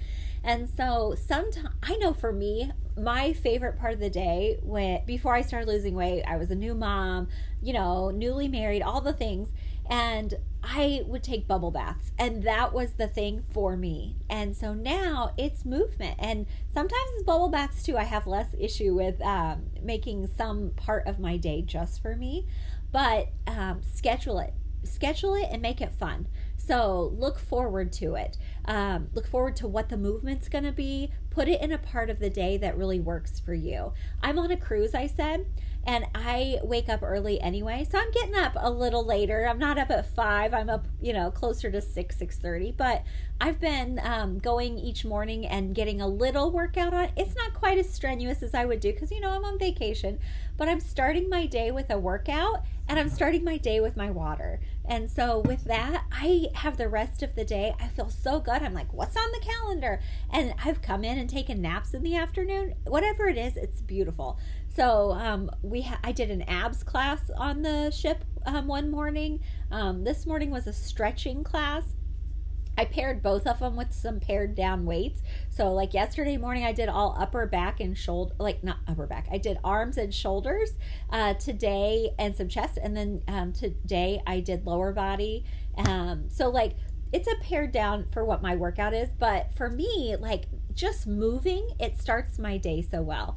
And 0.45 0.69
so 0.69 1.15
sometimes 1.17 1.75
I 1.83 1.97
know 1.97 2.13
for 2.13 2.33
me, 2.33 2.73
my 2.99 3.33
favorite 3.33 3.79
part 3.79 3.95
of 3.95 4.01
the 4.01 4.11
day 4.11 4.59
when 4.63 5.05
before 5.07 5.35
I 5.35 5.43
started 5.43 5.69
losing 5.69 5.95
weight, 5.95 6.25
I 6.25 6.37
was 6.37 6.51
a 6.51 6.55
new 6.55 6.75
mom, 6.75 7.29
you 7.63 7.73
know, 7.73 8.11
newly 8.11 8.49
married, 8.49 8.83
all 8.83 9.01
the 9.01 9.13
things 9.13 9.51
and 9.89 10.35
I 10.63 11.03
would 11.07 11.23
take 11.23 11.49
bubble 11.49 11.71
baths, 11.71 12.13
and 12.19 12.43
that 12.43 12.73
was 12.73 12.95
the 12.95 13.09
thing 13.09 13.45
for 13.53 13.77
me. 13.77 14.17
And 14.29 14.57
so 14.57 14.75
now 14.75 15.33
it's 15.39 15.65
movement, 15.65 16.17
and 16.19 16.47
sometimes 16.73 17.11
it's 17.15 17.23
bubble 17.23 17.49
baths 17.49 17.83
too. 17.83 17.97
I 17.97 18.05
have 18.05 18.27
less 18.27 18.55
issue 18.59 18.95
with 18.95 19.21
um, 19.23 19.71
making 19.83 20.29
some 20.37 20.73
part 20.77 21.07
of 21.07 21.19
my 21.19 21.37
day 21.37 21.63
just 21.63 22.03
for 22.03 22.17
me, 22.17 22.47
but 22.93 23.29
um, 23.47 23.83
schedule 23.83 24.39
it, 24.41 24.53
schedule 24.85 25.35
it, 25.35 25.49
and 25.51 25.63
make 25.63 25.81
it 25.81 25.93
fun. 25.93 26.27
So 26.69 27.15
look 27.17 27.39
forward 27.39 27.93
to 27.95 28.15
it. 28.15 28.37
Um, 28.67 29.09
look 29.15 29.27
forward 29.27 29.57
to 29.57 29.67
what 29.67 29.89
the 29.89 29.97
movement's 29.97 30.51
going 30.51 30.65
to 30.65 30.73
be. 30.73 31.11
Put 31.31 31.49
it 31.49 31.63
in 31.63 31.73
a 31.73 31.79
part 31.79 32.11
of 32.11 32.19
the 32.19 32.29
day 32.29 32.59
that 32.59 32.77
really 32.77 33.01
works 33.01 33.41
for 33.41 33.55
you. 33.55 33.95
I'm 34.23 34.39
on 34.39 34.51
a 34.51 34.57
cruise, 34.59 34.95
I 34.95 35.07
said 35.07 35.47
and 35.89 36.05
I 36.15 36.59
wake 36.63 36.91
up 36.91 37.03
early 37.03 37.41
anyway. 37.41 37.87
So 37.91 37.99
I'm 37.99 38.11
getting 38.11 38.35
up 38.35 38.53
a 38.57 38.71
little 38.71 39.07
later. 39.07 39.49
I'm 39.49 39.59
not 39.59 39.79
up 39.79 39.91
at 39.91 40.05
five. 40.15 40.53
I'm 40.53 40.69
up, 40.69 40.87
you 41.01 41.15
know, 41.15 41.31
closer 41.31 41.71
to 41.71 41.81
six, 41.81 42.19
six 42.19 42.37
thirty. 42.37 42.73
But 42.73 43.05
I've 43.41 43.59
been 43.59 43.99
um, 44.03 44.39
going 44.39 44.79
each 44.79 45.07
morning 45.07 45.47
and 45.47 45.75
getting 45.75 46.03
a 46.03 46.07
little 46.07 46.51
workout 46.51 46.93
on. 46.93 47.09
It's 47.17 47.35
not 47.35 47.55
quite 47.55 47.79
as 47.79 47.91
strenuous 47.91 48.43
as 48.43 48.53
I 48.53 48.67
would 48.67 48.81
do 48.81 48.93
because 48.93 49.11
you 49.11 49.21
know 49.21 49.31
I'm 49.31 49.47
on 49.47 49.59
vacation. 49.59 50.19
But 50.59 50.69
I'm 50.69 50.81
starting 50.81 51.31
my 51.31 51.47
day 51.47 51.71
with 51.71 51.89
a 51.89 51.99
workout 51.99 52.65
and 52.87 52.99
I'm 52.99 53.09
starting 53.09 53.43
my 53.43 53.57
day 53.57 53.81
with 53.81 53.97
my 53.97 54.11
water. 54.11 54.61
And 54.89 55.11
so 55.11 55.41
with 55.41 55.65
that, 55.65 56.05
I 56.11 56.47
have 56.55 56.79
the 56.79 56.89
rest 56.89 57.23
of 57.23 57.35
the 57.35 57.45
day. 57.45 57.75
I 57.79 57.89
feel 57.89 58.09
so 58.09 58.41
good. 58.41 58.63
I'm 58.63 58.73
like, 58.73 58.93
what's 58.95 59.17
on 59.17 59.31
the 59.33 59.41
calendar? 59.41 60.01
And 60.33 60.55
I've 60.65 60.81
come 60.81 61.05
in 61.05 61.19
and 61.19 61.29
taken 61.29 61.61
naps 61.61 61.93
in 61.93 62.03
the 62.03 62.17
afternoon. 62.17 62.75
Whatever 62.85 63.29
it 63.29 63.37
is, 63.37 63.57
it's 63.57 63.83
beautiful. 63.83 64.39
So 64.75 65.13
um, 65.13 65.51
we 65.63 65.83
ha- 65.83 66.01
I 66.03 66.13
did 66.13 66.31
an 66.31 66.43
abs 66.43 66.83
class 66.83 67.31
on 67.37 67.61
the 67.61 67.91
ship 67.91 68.25
um, 68.47 68.67
one 68.67 68.91
morning. 68.91 69.41
Um, 69.71 70.05
this 70.05 70.25
morning 70.25 70.51
was 70.51 70.67
a 70.67 70.73
stretching 70.73 71.45
class. 71.45 71.85
I 72.79 72.85
paired 72.85 73.25
both 73.25 73.45
of 73.49 73.59
them 73.59 73.75
with 73.75 73.93
some 73.93 74.21
pared 74.21 74.55
down 74.55 74.87
weights. 74.87 75.21
So, 75.51 75.73
like 75.73 75.93
yesterday 75.93 76.37
morning, 76.37 76.65
I 76.65 76.71
did 76.71 76.89
all 76.89 77.17
upper 77.19 77.45
back 77.45 77.81
and 77.81 77.99
shoulder, 77.99 78.35
like 78.39 78.63
not 78.63 78.77
upper 78.87 79.09
back, 79.09 79.27
I 79.33 79.39
did 79.39 79.59
arms 79.65 79.97
and 79.99 80.15
shoulders 80.15 80.71
uh, 81.11 81.35
today 81.35 82.11
and 82.21 82.37
some 82.37 82.49
chest. 82.49 82.79
And 82.81 82.97
then 82.97 83.23
um, 83.27 83.53
today 83.53 84.23
I 84.29 84.39
did 84.39 84.65
lower 84.65 84.93
body. 84.93 85.45
Um, 85.77 86.29
so, 86.29 86.51
like, 86.51 86.77
it's 87.13 87.27
a 87.27 87.35
pared 87.43 87.73
down 87.73 88.07
for 88.13 88.25
what 88.25 88.43
my 88.43 88.55
workout 88.55 88.95
is. 88.95 89.09
But 89.19 89.53
for 89.57 89.69
me, 89.69 90.15
like, 90.17 90.45
just 90.73 91.09
moving, 91.09 91.71
it 91.81 91.99
starts 92.01 92.39
my 92.39 92.59
day 92.59 92.87
so 92.89 93.03
well. 93.03 93.37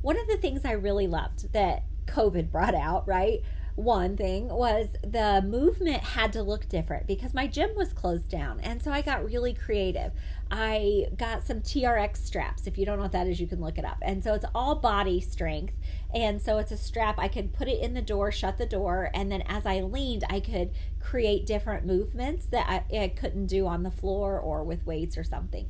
One 0.00 0.16
of 0.16 0.28
the 0.28 0.36
things 0.36 0.64
I 0.64 0.72
really 0.72 1.08
loved 1.08 1.52
that 1.52 1.82
COVID 2.06 2.52
brought 2.52 2.76
out, 2.76 3.08
right? 3.08 3.40
One 3.76 4.16
thing 4.16 4.48
was 4.48 4.88
the 5.02 5.42
movement 5.46 6.02
had 6.02 6.32
to 6.32 6.42
look 6.42 6.66
different 6.68 7.06
because 7.06 7.34
my 7.34 7.46
gym 7.46 7.70
was 7.76 7.92
closed 7.92 8.30
down. 8.30 8.58
And 8.60 8.82
so 8.82 8.90
I 8.90 9.02
got 9.02 9.24
really 9.24 9.52
creative. 9.52 10.12
I 10.50 11.06
got 11.16 11.46
some 11.46 11.60
TRX 11.60 12.16
straps. 12.16 12.66
If 12.66 12.78
you 12.78 12.86
don't 12.86 12.96
know 12.96 13.02
what 13.02 13.12
that 13.12 13.26
is, 13.26 13.38
you 13.38 13.46
can 13.46 13.60
look 13.60 13.76
it 13.76 13.84
up. 13.84 13.98
And 14.00 14.24
so 14.24 14.32
it's 14.32 14.46
all 14.54 14.76
body 14.76 15.20
strength. 15.20 15.74
And 16.14 16.40
so 16.40 16.56
it's 16.56 16.72
a 16.72 16.76
strap. 16.76 17.18
I 17.18 17.28
could 17.28 17.52
put 17.52 17.68
it 17.68 17.80
in 17.80 17.92
the 17.92 18.00
door, 18.00 18.32
shut 18.32 18.56
the 18.56 18.66
door, 18.66 19.10
and 19.12 19.30
then 19.30 19.42
as 19.42 19.66
I 19.66 19.80
leaned, 19.80 20.24
I 20.30 20.40
could 20.40 20.70
create 20.98 21.46
different 21.46 21.84
movements 21.84 22.46
that 22.46 22.66
I, 22.68 22.98
I 22.98 23.08
couldn't 23.08 23.46
do 23.46 23.66
on 23.66 23.82
the 23.82 23.90
floor 23.90 24.40
or 24.40 24.64
with 24.64 24.86
weights 24.86 25.18
or 25.18 25.24
something. 25.24 25.68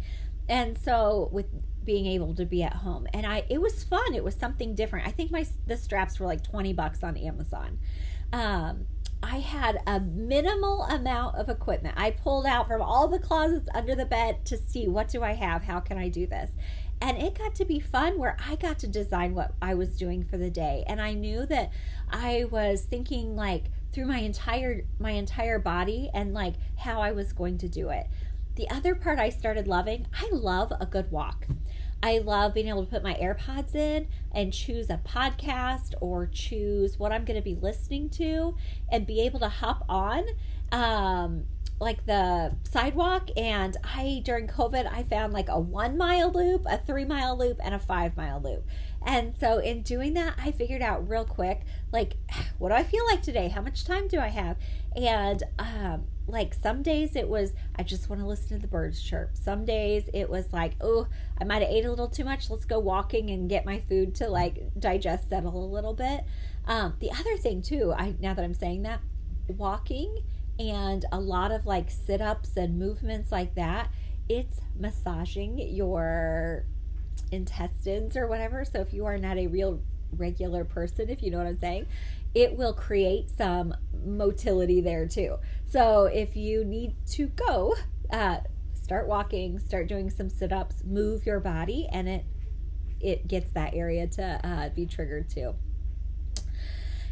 And 0.49 0.79
so 0.79 1.29
with 1.33 1.47
being 1.85 2.07
able 2.07 2.35
to 2.35 2.45
be 2.45 2.65
at 2.65 2.73
home 2.73 3.07
and 3.15 3.25
i 3.25 3.45
it 3.49 3.61
was 3.61 3.85
fun 3.85 4.13
it 4.13 4.25
was 4.25 4.35
something 4.35 4.75
different 4.75 5.07
i 5.07 5.11
think 5.13 5.31
my 5.31 5.47
the 5.69 5.77
straps 5.77 6.19
were 6.19 6.27
like 6.27 6.43
20 6.43 6.73
bucks 6.73 7.05
on 7.05 7.17
amazon 7.17 7.79
um 8.33 8.87
I 9.23 9.39
had 9.39 9.81
a 9.87 9.99
minimal 9.99 10.83
amount 10.85 11.37
of 11.37 11.49
equipment. 11.49 11.95
I 11.97 12.11
pulled 12.11 12.47
out 12.47 12.69
from 12.69 12.83
all 12.83 13.09
the 13.09 13.19
closets 13.19 13.69
under 13.75 13.95
the 13.95 14.05
bed 14.05 14.45
to 14.47 14.57
see 14.57 14.87
what 14.87 15.09
do 15.09 15.23
I 15.23 15.33
have? 15.33 15.63
How 15.63 15.81
can 15.81 15.99
I 15.99 16.09
do 16.09 16.27
this? 16.27 16.51
And 17.01 17.19
it 17.19 17.37
got 17.37 17.55
to 17.57 17.65
be 17.65 17.81
fun 17.81 18.19
where 18.19 18.37
I 18.47 18.57
got 18.57 18.79
to 18.81 18.87
design 18.87 19.35
what 19.35 19.55
I 19.61 19.75
was 19.75 19.97
doing 19.97 20.23
for 20.23 20.37
the 20.37 20.51
day. 20.51 20.85
And 20.87 21.01
I 21.01 21.13
knew 21.15 21.45
that 21.47 21.73
I 22.11 22.47
was 22.51 22.85
thinking 22.85 23.37
like 23.37 23.65
through 23.93 24.07
my 24.07 24.19
entire 24.19 24.83
my 24.99 25.13
entire 25.13 25.59
body 25.59 26.11
and 26.15 26.33
like 26.33 26.55
how 26.77 27.01
I 27.01 27.13
was 27.13 27.33
going 27.33 27.59
to 27.59 27.69
do 27.69 27.89
it. 27.91 28.07
The 28.57 28.69
other 28.71 28.95
part 28.95 29.19
I 29.19 29.29
started 29.29 29.69
loving, 29.69 30.07
I 30.19 30.29
love 30.33 30.73
a 30.81 30.87
good 30.87 31.11
walk. 31.11 31.47
I 32.03 32.19
love 32.19 32.55
being 32.55 32.69
able 32.69 32.85
to 32.85 32.91
put 32.91 33.03
my 33.03 33.15
AirPods 33.15 33.75
in 33.75 34.09
and 34.33 34.53
choose 34.53 34.89
a 34.89 35.01
podcast 35.05 35.95
or 36.01 36.27
choose 36.27 36.99
what 36.99 37.13
I'm 37.13 37.25
going 37.27 37.37
to 37.39 37.45
be 37.45 37.55
listening 37.55 38.09
to 38.11 38.57
and 38.91 39.07
be 39.07 39.21
able 39.21 39.41
to 39.41 39.49
hop 39.49 39.85
on 39.89 40.25
um 40.73 41.45
like 41.79 42.07
the 42.07 42.55
sidewalk. 42.65 43.29
And 43.37 43.77
i 43.85 44.23
during 44.25 44.47
covid 44.47 44.91
i 44.91 45.03
found 45.03 45.35
like 45.35 45.49
a 45.51 45.61
one 45.61 45.99
mile 45.99 46.33
loop 46.33 46.65
a 46.67 46.79
three 46.79 47.05
mile 47.05 47.37
loop 47.37 47.61
and 47.63 47.75
a 47.75 47.79
five 47.79 48.17
mile 48.17 48.41
loop. 48.41 48.67
And 49.05 49.35
so 49.39 49.59
in 49.59 49.83
doing 49.83 50.15
that 50.15 50.35
i 50.39 50.51
figured 50.51 50.83
out 50.83 51.07
real 51.09 51.27
quick 51.27 51.63
like 51.93 52.17
what 52.59 52.71
do 52.71 52.75
i 52.75 52.83
feel 52.85 53.05
like 53.05 53.21
today? 53.23 53.49
How 53.49 53.61
much 53.61 53.85
time 53.85 54.09
do 54.09 54.19
i 54.19 54.29
have? 54.29 54.57
And 54.97 55.43
um 55.59 56.05
like 56.27 56.55
some 56.55 56.83
days 56.83 57.15
it 57.15 57.29
was 57.29 57.53
i 57.77 57.83
just 57.83 58.09
want 58.09 58.21
to 58.21 58.27
listen 58.27 58.49
to 58.49 58.59
the 58.59 58.67
birds 58.67 59.03
chirp. 59.03 59.31
Some 59.35 59.65
days 59.65 60.09
it 60.13 60.29
was 60.29 60.53
like 60.53 60.75
oh 60.81 61.07
i 61.41 61.45
might 61.45 61.63
have 61.63 61.71
ate 61.71 61.85
a 61.85 61.91
little 61.91 62.09
too 62.09 62.25
much. 62.25 62.51
Let's 62.51 62.65
go 62.65 62.79
walking 62.79 63.31
and 63.31 63.49
get 63.49 63.65
my 63.65 63.81
food 63.81 64.15
to 64.17 64.29
like 64.29 64.59
digest 64.79 65.29
settle 65.29 65.65
a 65.65 65.73
little 65.73 65.95
bit. 65.95 66.25
Um, 66.67 66.95
the 67.01 67.11
other 67.13 67.37
thing 67.37 67.63
too 67.63 67.93
i 67.97 68.15
now 68.21 68.35
that 68.35 68.45
i'm 68.45 68.55
saying 68.55 68.83
that 68.83 69.01
walking 69.49 70.23
and 70.59 71.05
a 71.13 71.21
lot 71.21 71.53
of 71.53 71.67
like 71.67 71.91
sit-ups 71.91 72.57
and 72.57 72.79
movements 72.79 73.31
like 73.31 73.55
that 73.55 73.91
it's 74.29 74.61
massaging 74.77 75.59
your 75.59 76.65
intestines 77.31 78.17
or 78.17 78.27
whatever. 78.27 78.65
So 78.65 78.81
if 78.81 78.93
you 78.93 79.07
are 79.07 79.19
not 79.19 79.39
a 79.39 79.47
real 79.47 79.81
regular 80.13 80.65
person 80.65 81.09
if 81.09 81.23
you 81.23 81.31
know 81.31 81.39
what 81.39 81.47
i'm 81.47 81.59
saying 81.59 81.87
it 82.35 82.57
will 82.57 82.73
create 82.73 83.31
some 83.31 83.75
motility 84.05 84.81
there 84.81 85.07
too 85.07 85.37
so 85.69 86.05
if 86.05 86.37
you 86.37 86.65
need 86.65 86.95
to 87.07 87.27
go 87.29 87.75
uh, 88.13 88.39
start 88.75 89.07
walking 89.09 89.59
start 89.59 89.89
doing 89.89 90.11
some 90.11 90.29
sit-ups 90.29 90.83
move 90.85 91.27
your 91.27 91.41
body 91.41 91.89
and 91.93 92.09
it 92.09 92.25
it 93.01 93.29
gets 93.29 93.51
that 93.53 93.75
area 93.75 94.07
to 94.07 94.41
uh, 94.45 94.69
be 94.71 94.87
triggered 94.87 95.29
too 95.29 95.55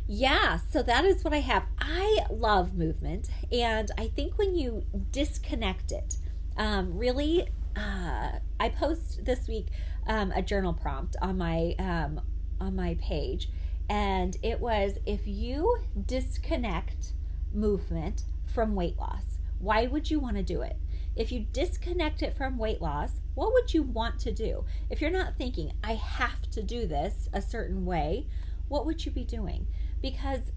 yeah, 0.06 0.58
so 0.70 0.82
that 0.82 1.06
is 1.06 1.24
what 1.24 1.32
I 1.32 1.40
have. 1.40 1.64
I 1.78 2.26
love 2.30 2.74
movement, 2.74 3.30
and 3.50 3.90
I 3.96 4.08
think 4.08 4.36
when 4.36 4.54
you 4.54 4.84
disconnect 5.12 5.92
it, 5.92 6.16
um, 6.58 6.98
really, 6.98 7.48
uh, 7.74 8.32
I 8.60 8.68
post 8.68 9.24
this 9.24 9.48
week 9.48 9.68
um, 10.06 10.30
a 10.32 10.42
journal 10.42 10.74
prompt 10.74 11.16
on 11.22 11.38
my 11.38 11.74
um, 11.78 12.20
on 12.60 12.76
my 12.76 12.94
page, 13.00 13.50
and 13.88 14.36
it 14.42 14.60
was 14.60 14.98
if 15.06 15.26
you 15.26 15.78
disconnect 16.06 17.12
movement 17.52 18.24
from 18.46 18.74
weight 18.74 18.98
loss, 18.98 19.38
why 19.58 19.86
would 19.86 20.10
you 20.10 20.18
want 20.20 20.36
to 20.36 20.42
do 20.42 20.62
it? 20.62 20.76
If 21.16 21.30
you 21.30 21.46
disconnect 21.52 22.22
it 22.22 22.34
from 22.34 22.58
weight 22.58 22.80
loss, 22.80 23.20
what 23.34 23.52
would 23.52 23.72
you 23.72 23.82
want 23.82 24.18
to 24.20 24.32
do? 24.32 24.64
If 24.90 25.00
you're 25.00 25.10
not 25.10 25.36
thinking, 25.38 25.72
I 25.82 25.94
have 25.94 26.50
to 26.50 26.62
do 26.62 26.86
this 26.86 27.28
a 27.32 27.40
certain 27.40 27.84
way, 27.84 28.26
what 28.68 28.84
would 28.86 29.04
you 29.04 29.12
be 29.12 29.24
doing? 29.24 29.66
because 30.04 30.52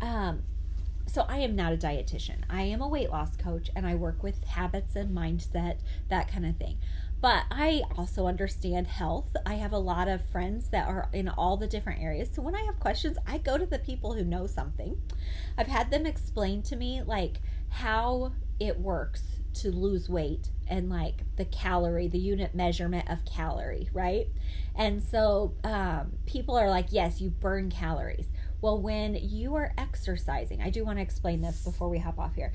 um, 0.00 0.42
so 1.06 1.24
I 1.28 1.38
am 1.38 1.54
not 1.54 1.72
a 1.72 1.76
dietitian. 1.76 2.38
I 2.50 2.62
am 2.62 2.82
a 2.82 2.88
weight 2.88 3.10
loss 3.10 3.36
coach 3.36 3.70
and 3.76 3.86
I 3.86 3.94
work 3.94 4.24
with 4.24 4.42
habits 4.42 4.96
and 4.96 5.16
mindset, 5.16 5.76
that 6.08 6.26
kind 6.26 6.44
of 6.44 6.56
thing. 6.56 6.78
But 7.20 7.44
I 7.50 7.82
also 7.96 8.26
understand 8.26 8.86
health. 8.86 9.36
I 9.44 9.54
have 9.54 9.72
a 9.72 9.78
lot 9.78 10.06
of 10.06 10.24
friends 10.26 10.70
that 10.70 10.86
are 10.86 11.08
in 11.12 11.28
all 11.28 11.56
the 11.56 11.66
different 11.66 12.00
areas. 12.00 12.30
So 12.32 12.42
when 12.42 12.54
I 12.54 12.62
have 12.62 12.78
questions, 12.78 13.18
I 13.26 13.38
go 13.38 13.58
to 13.58 13.66
the 13.66 13.80
people 13.80 14.14
who 14.14 14.24
know 14.24 14.46
something. 14.46 15.00
I've 15.56 15.66
had 15.66 15.90
them 15.90 16.06
explain 16.06 16.62
to 16.62 16.76
me 16.76 17.02
like 17.02 17.40
how 17.70 18.32
it 18.60 18.78
works 18.78 19.22
to 19.54 19.72
lose 19.72 20.08
weight 20.08 20.50
and 20.68 20.88
like 20.88 21.24
the 21.36 21.44
calorie, 21.44 22.06
the 22.06 22.18
unit 22.18 22.54
measurement 22.54 23.10
of 23.10 23.24
calorie, 23.24 23.88
right? 23.92 24.28
And 24.76 25.02
so 25.02 25.54
um, 25.64 26.12
people 26.26 26.56
are 26.56 26.70
like, 26.70 26.86
yes, 26.90 27.20
you 27.20 27.30
burn 27.30 27.70
calories. 27.70 28.26
Well, 28.60 28.80
when 28.80 29.16
you 29.16 29.54
are 29.56 29.72
exercising, 29.76 30.62
I 30.62 30.70
do 30.70 30.84
want 30.84 30.98
to 30.98 31.02
explain 31.02 31.40
this 31.40 31.64
before 31.64 31.88
we 31.88 31.98
hop 31.98 32.18
off 32.18 32.34
here. 32.34 32.52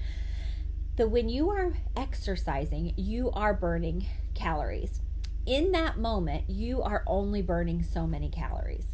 The 0.96 1.08
when 1.08 1.28
you 1.28 1.50
are 1.50 1.74
exercising, 1.96 2.94
you 2.96 3.32
are 3.32 3.54
burning 3.54 4.06
calories. 4.36 5.02
In 5.46 5.72
that 5.72 5.98
moment, 5.98 6.50
you 6.50 6.82
are 6.84 7.04
only 7.08 7.42
burning 7.42 7.84
so 7.84 8.06
many 8.06 8.30
calories. 8.30 8.86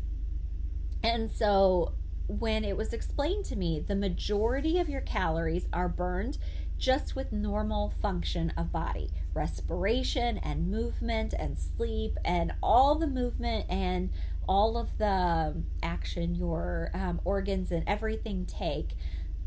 And 1.03 1.29
so 1.29 1.93
when 2.27 2.63
it 2.63 2.77
was 2.77 2.93
explained 2.93 3.45
to 3.45 3.55
me, 3.55 3.79
the 3.79 3.95
majority 3.95 4.79
of 4.79 4.87
your 4.87 5.01
calories 5.01 5.67
are 5.73 5.89
burned 5.89 6.37
just 6.77 7.15
with 7.15 7.33
normal 7.33 7.89
function 8.01 8.53
of 8.55 8.71
body 8.71 9.09
respiration 9.33 10.37
and 10.39 10.71
movement 10.71 11.33
and 11.37 11.57
sleep 11.57 12.17
and 12.25 12.51
all 12.63 12.95
the 12.95 13.07
movement 13.07 13.65
and 13.69 14.09
all 14.47 14.77
of 14.77 14.97
the 14.97 15.55
action 15.83 16.33
your 16.33 16.89
um, 16.93 17.21
organs 17.23 17.71
and 17.71 17.83
everything 17.85 18.45
take, 18.45 18.95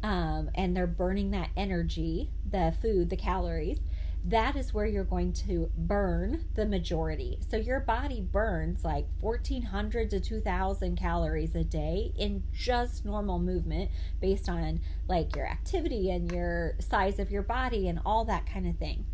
um, 0.03 0.51
and 0.55 0.77
they're 0.77 0.87
burning 0.87 1.31
that 1.31 1.51
energy, 1.57 2.31
the 2.51 2.75
food, 2.81 3.11
the 3.11 3.17
calories, 3.17 3.81
that 4.25 4.55
is 4.55 4.73
where 4.73 4.87
you're 4.87 5.03
going 5.03 5.33
to 5.33 5.71
burn 5.77 6.45
the 6.55 6.65
majority. 6.65 7.39
So 7.49 7.57
your 7.57 7.81
body 7.81 8.21
burns 8.21 8.85
like 8.85 9.07
1400 9.21 10.11
to 10.11 10.21
2000 10.21 10.97
calories 10.97 11.55
a 11.57 11.65
day 11.65 12.13
in 12.17 12.45
just 12.53 13.05
normal 13.05 13.41
movement 13.41 13.91
based 14.21 14.49
on 14.49 14.81
like 15.09 15.35
your 15.35 15.47
activity 15.47 16.11
and 16.11 16.31
your 16.31 16.77
size 16.79 17.19
of 17.19 17.31
your 17.33 17.43
body 17.43 17.89
and 17.89 18.01
all 18.07 18.25
that 18.27 18.47
kind 18.47 18.69
of 18.69 18.77
thing. 18.77 19.07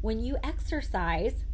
When 0.00 0.18
you 0.18 0.36
exercise, 0.42 1.44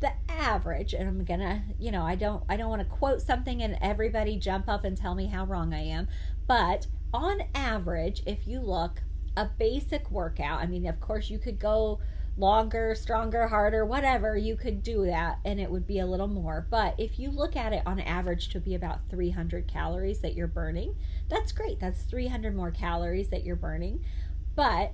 the 0.00 0.12
average 0.28 0.92
and 0.92 1.08
i'm 1.08 1.24
gonna 1.24 1.64
you 1.78 1.90
know 1.90 2.02
i 2.02 2.14
don't 2.14 2.44
i 2.50 2.56
don't 2.56 2.68
want 2.68 2.82
to 2.82 2.88
quote 2.96 3.22
something 3.22 3.62
and 3.62 3.78
everybody 3.80 4.36
jump 4.36 4.68
up 4.68 4.84
and 4.84 4.94
tell 4.94 5.14
me 5.14 5.26
how 5.26 5.44
wrong 5.46 5.72
i 5.72 5.80
am 5.80 6.06
but 6.46 6.86
on 7.16 7.40
average 7.54 8.22
if 8.26 8.46
you 8.46 8.60
look 8.60 9.02
a 9.36 9.46
basic 9.58 10.10
workout 10.10 10.60
i 10.60 10.66
mean 10.66 10.86
of 10.86 11.00
course 11.00 11.30
you 11.30 11.38
could 11.38 11.58
go 11.58 11.98
longer 12.38 12.94
stronger 12.94 13.48
harder 13.48 13.84
whatever 13.84 14.36
you 14.36 14.56
could 14.56 14.82
do 14.82 15.06
that 15.06 15.38
and 15.44 15.58
it 15.58 15.70
would 15.70 15.86
be 15.86 15.98
a 15.98 16.06
little 16.06 16.28
more. 16.28 16.66
But 16.68 16.94
if 16.98 17.18
you 17.18 17.30
look 17.30 17.56
at 17.56 17.72
it 17.72 17.82
on 17.86 17.98
average 17.98 18.50
to 18.50 18.60
be 18.60 18.74
about 18.74 19.08
300 19.08 19.66
calories 19.66 20.20
that 20.20 20.34
you're 20.34 20.46
burning 20.46 20.94
that's 21.28 21.52
great. 21.52 21.80
That's 21.80 22.02
300 22.02 22.54
more 22.54 22.70
calories 22.70 23.30
that 23.30 23.44
you're 23.44 23.56
burning. 23.56 24.04
But 24.54 24.92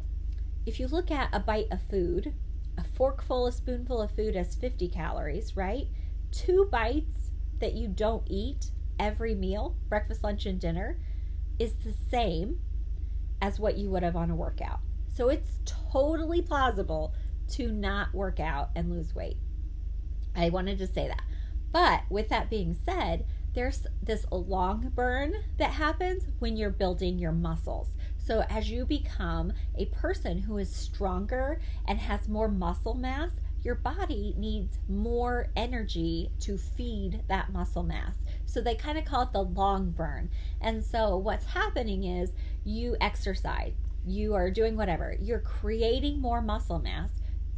if 0.64 0.80
you 0.80 0.86
look 0.86 1.10
at 1.10 1.28
a 1.32 1.40
bite 1.40 1.68
of 1.70 1.82
food 1.82 2.32
a 2.78 2.84
forkful, 2.84 3.46
a 3.46 3.52
spoonful 3.52 4.00
of 4.00 4.12
food 4.12 4.34
has 4.34 4.54
50 4.54 4.88
calories, 4.88 5.56
right? 5.56 5.88
Two 6.30 6.68
bites 6.70 7.30
that 7.60 7.74
you 7.74 7.86
don't 7.86 8.22
eat 8.26 8.70
every 8.98 9.34
meal, 9.34 9.76
breakfast, 9.90 10.24
lunch, 10.24 10.46
and 10.46 10.58
dinner, 10.58 10.98
is 11.62 11.74
the 11.84 11.94
same 12.10 12.58
as 13.40 13.60
what 13.60 13.78
you 13.78 13.88
would 13.88 14.02
have 14.02 14.16
on 14.16 14.30
a 14.30 14.34
workout. 14.34 14.80
So 15.14 15.28
it's 15.28 15.60
totally 15.64 16.42
plausible 16.42 17.14
to 17.50 17.70
not 17.70 18.12
work 18.12 18.40
out 18.40 18.70
and 18.74 18.90
lose 18.90 19.14
weight. 19.14 19.36
I 20.34 20.48
wanted 20.48 20.78
to 20.78 20.88
say 20.88 21.06
that. 21.06 21.22
But 21.70 22.02
with 22.10 22.28
that 22.30 22.50
being 22.50 22.74
said, 22.84 23.24
there's 23.54 23.86
this 24.02 24.26
long 24.32 24.90
burn 24.94 25.34
that 25.58 25.70
happens 25.70 26.24
when 26.40 26.56
you're 26.56 26.70
building 26.70 27.18
your 27.18 27.32
muscles. 27.32 27.90
So, 28.18 28.44
as 28.48 28.70
you 28.70 28.84
become 28.84 29.52
a 29.76 29.86
person 29.86 30.38
who 30.38 30.58
is 30.58 30.74
stronger 30.74 31.60
and 31.86 31.98
has 31.98 32.28
more 32.28 32.48
muscle 32.48 32.94
mass, 32.94 33.30
your 33.62 33.74
body 33.74 34.34
needs 34.36 34.78
more 34.88 35.48
energy 35.54 36.30
to 36.40 36.56
feed 36.58 37.22
that 37.28 37.52
muscle 37.52 37.82
mass. 37.82 38.16
So, 38.46 38.60
they 38.60 38.74
kind 38.74 38.98
of 38.98 39.04
call 39.04 39.22
it 39.22 39.32
the 39.32 39.42
long 39.42 39.90
burn. 39.90 40.30
And 40.60 40.84
so, 40.84 41.16
what's 41.16 41.46
happening 41.46 42.04
is 42.04 42.32
you 42.64 42.96
exercise, 43.00 43.74
you 44.06 44.34
are 44.34 44.50
doing 44.50 44.76
whatever, 44.76 45.16
you're 45.20 45.40
creating 45.40 46.20
more 46.20 46.40
muscle 46.40 46.78
mass. 46.78 47.10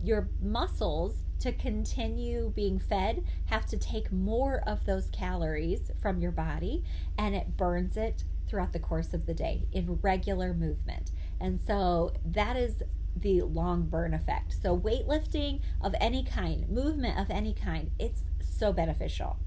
Your 0.02 0.28
muscles 0.42 1.22
to 1.40 1.52
continue 1.52 2.52
being 2.54 2.78
fed 2.78 3.24
have 3.46 3.66
to 3.66 3.76
take 3.76 4.12
more 4.12 4.62
of 4.66 4.84
those 4.86 5.08
calories 5.10 5.90
from 6.00 6.20
your 6.20 6.30
body 6.30 6.84
and 7.18 7.34
it 7.34 7.56
burns 7.56 7.96
it 7.96 8.24
throughout 8.48 8.72
the 8.72 8.78
course 8.78 9.12
of 9.14 9.26
the 9.26 9.34
day 9.34 9.66
in 9.72 9.98
regular 10.00 10.54
movement. 10.54 11.10
And 11.40 11.60
so 11.60 12.12
that 12.24 12.56
is 12.56 12.82
the 13.16 13.42
long 13.42 13.82
burn 13.82 14.14
effect. 14.14 14.56
So, 14.62 14.78
weightlifting 14.78 15.60
of 15.80 15.94
any 16.00 16.24
kind, 16.24 16.68
movement 16.68 17.18
of 17.18 17.30
any 17.30 17.52
kind, 17.52 17.90
it's 17.98 18.22
so 18.40 18.72
beneficial. 18.72 19.38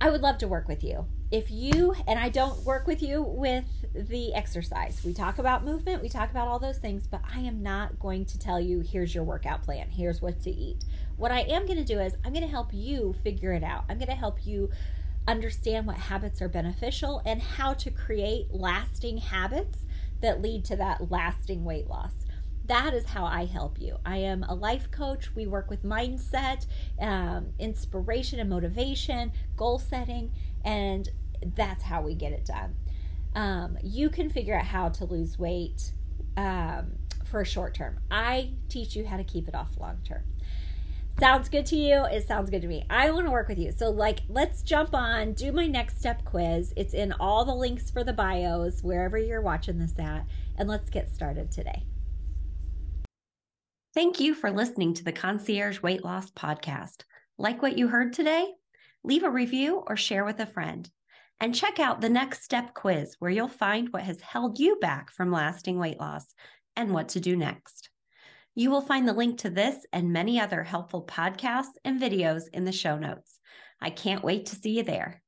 I 0.00 0.10
would 0.10 0.20
love 0.20 0.38
to 0.38 0.48
work 0.48 0.68
with 0.68 0.84
you. 0.84 1.06
If 1.32 1.50
you, 1.50 1.92
and 2.06 2.20
I 2.20 2.28
don't 2.28 2.64
work 2.64 2.86
with 2.86 3.02
you 3.02 3.20
with 3.20 3.64
the 3.92 4.32
exercise, 4.32 5.02
we 5.04 5.12
talk 5.12 5.38
about 5.38 5.64
movement, 5.64 6.02
we 6.02 6.08
talk 6.08 6.30
about 6.30 6.46
all 6.46 6.60
those 6.60 6.78
things, 6.78 7.08
but 7.08 7.20
I 7.34 7.40
am 7.40 7.64
not 7.64 7.98
going 7.98 8.24
to 8.26 8.38
tell 8.38 8.60
you, 8.60 8.80
here's 8.80 9.12
your 9.12 9.24
workout 9.24 9.64
plan, 9.64 9.88
here's 9.90 10.22
what 10.22 10.40
to 10.42 10.50
eat. 10.50 10.84
What 11.16 11.32
I 11.32 11.40
am 11.40 11.66
going 11.66 11.78
to 11.78 11.84
do 11.84 11.98
is, 11.98 12.14
I'm 12.24 12.32
going 12.32 12.44
to 12.44 12.50
help 12.50 12.70
you 12.72 13.14
figure 13.24 13.52
it 13.52 13.64
out. 13.64 13.84
I'm 13.88 13.98
going 13.98 14.08
to 14.08 14.14
help 14.14 14.46
you 14.46 14.70
understand 15.26 15.86
what 15.86 15.96
habits 15.96 16.40
are 16.40 16.48
beneficial 16.48 17.20
and 17.26 17.42
how 17.42 17.74
to 17.74 17.90
create 17.90 18.46
lasting 18.54 19.18
habits 19.18 19.84
that 20.20 20.40
lead 20.40 20.64
to 20.66 20.76
that 20.76 21.10
lasting 21.10 21.64
weight 21.64 21.88
loss. 21.88 22.12
That 22.68 22.92
is 22.92 23.06
how 23.06 23.24
I 23.24 23.46
help 23.46 23.80
you. 23.80 23.96
I 24.04 24.18
am 24.18 24.44
a 24.44 24.54
life 24.54 24.90
coach. 24.90 25.34
We 25.34 25.46
work 25.46 25.70
with 25.70 25.82
mindset, 25.84 26.66
um, 27.00 27.48
inspiration, 27.58 28.40
and 28.40 28.50
motivation, 28.50 29.32
goal 29.56 29.78
setting, 29.78 30.32
and 30.64 31.08
that's 31.56 31.82
how 31.82 32.02
we 32.02 32.14
get 32.14 32.32
it 32.32 32.44
done. 32.44 32.76
Um, 33.34 33.78
you 33.82 34.10
can 34.10 34.28
figure 34.28 34.54
out 34.54 34.66
how 34.66 34.90
to 34.90 35.06
lose 35.06 35.38
weight 35.38 35.92
um, 36.36 36.92
for 37.24 37.40
a 37.40 37.46
short 37.46 37.74
term. 37.74 38.00
I 38.10 38.52
teach 38.68 38.94
you 38.94 39.06
how 39.06 39.16
to 39.16 39.24
keep 39.24 39.48
it 39.48 39.54
off 39.54 39.78
long 39.80 39.98
term. 40.04 40.24
Sounds 41.18 41.48
good 41.48 41.64
to 41.66 41.76
you? 41.76 42.04
It 42.04 42.28
sounds 42.28 42.50
good 42.50 42.62
to 42.62 42.68
me. 42.68 42.84
I 42.90 43.10
want 43.10 43.26
to 43.26 43.32
work 43.32 43.48
with 43.48 43.58
you. 43.58 43.72
So, 43.72 43.90
like, 43.90 44.20
let's 44.28 44.62
jump 44.62 44.94
on, 44.94 45.32
do 45.32 45.52
my 45.52 45.66
next 45.66 45.98
step 45.98 46.24
quiz. 46.24 46.74
It's 46.76 46.92
in 46.92 47.12
all 47.12 47.46
the 47.46 47.54
links 47.54 47.90
for 47.90 48.04
the 48.04 48.12
bios, 48.12 48.82
wherever 48.82 49.16
you're 49.16 49.40
watching 49.40 49.78
this 49.78 49.98
at, 49.98 50.26
and 50.56 50.68
let's 50.68 50.90
get 50.90 51.12
started 51.12 51.50
today. 51.50 51.84
Thank 53.94 54.20
you 54.20 54.34
for 54.34 54.50
listening 54.50 54.92
to 54.94 55.04
the 55.04 55.12
Concierge 55.12 55.80
Weight 55.80 56.04
Loss 56.04 56.32
Podcast. 56.32 57.04
Like 57.38 57.62
what 57.62 57.78
you 57.78 57.88
heard 57.88 58.12
today? 58.12 58.46
Leave 59.02 59.22
a 59.24 59.30
review 59.30 59.82
or 59.86 59.96
share 59.96 60.26
with 60.26 60.40
a 60.40 60.46
friend. 60.46 60.88
And 61.40 61.54
check 61.54 61.80
out 61.80 62.00
the 62.00 62.10
next 62.10 62.44
step 62.44 62.74
quiz, 62.74 63.16
where 63.18 63.30
you'll 63.30 63.48
find 63.48 63.88
what 63.90 64.02
has 64.02 64.20
held 64.20 64.58
you 64.58 64.76
back 64.76 65.10
from 65.10 65.32
lasting 65.32 65.78
weight 65.78 65.98
loss 65.98 66.26
and 66.76 66.92
what 66.92 67.08
to 67.10 67.20
do 67.20 67.34
next. 67.34 67.88
You 68.54 68.70
will 68.70 68.82
find 68.82 69.08
the 69.08 69.14
link 69.14 69.38
to 69.38 69.50
this 69.50 69.86
and 69.90 70.12
many 70.12 70.38
other 70.38 70.62
helpful 70.62 71.04
podcasts 71.04 71.78
and 71.82 72.00
videos 72.00 72.42
in 72.52 72.64
the 72.64 72.72
show 72.72 72.98
notes. 72.98 73.38
I 73.80 73.88
can't 73.88 74.24
wait 74.24 74.46
to 74.46 74.56
see 74.56 74.76
you 74.76 74.82
there. 74.82 75.22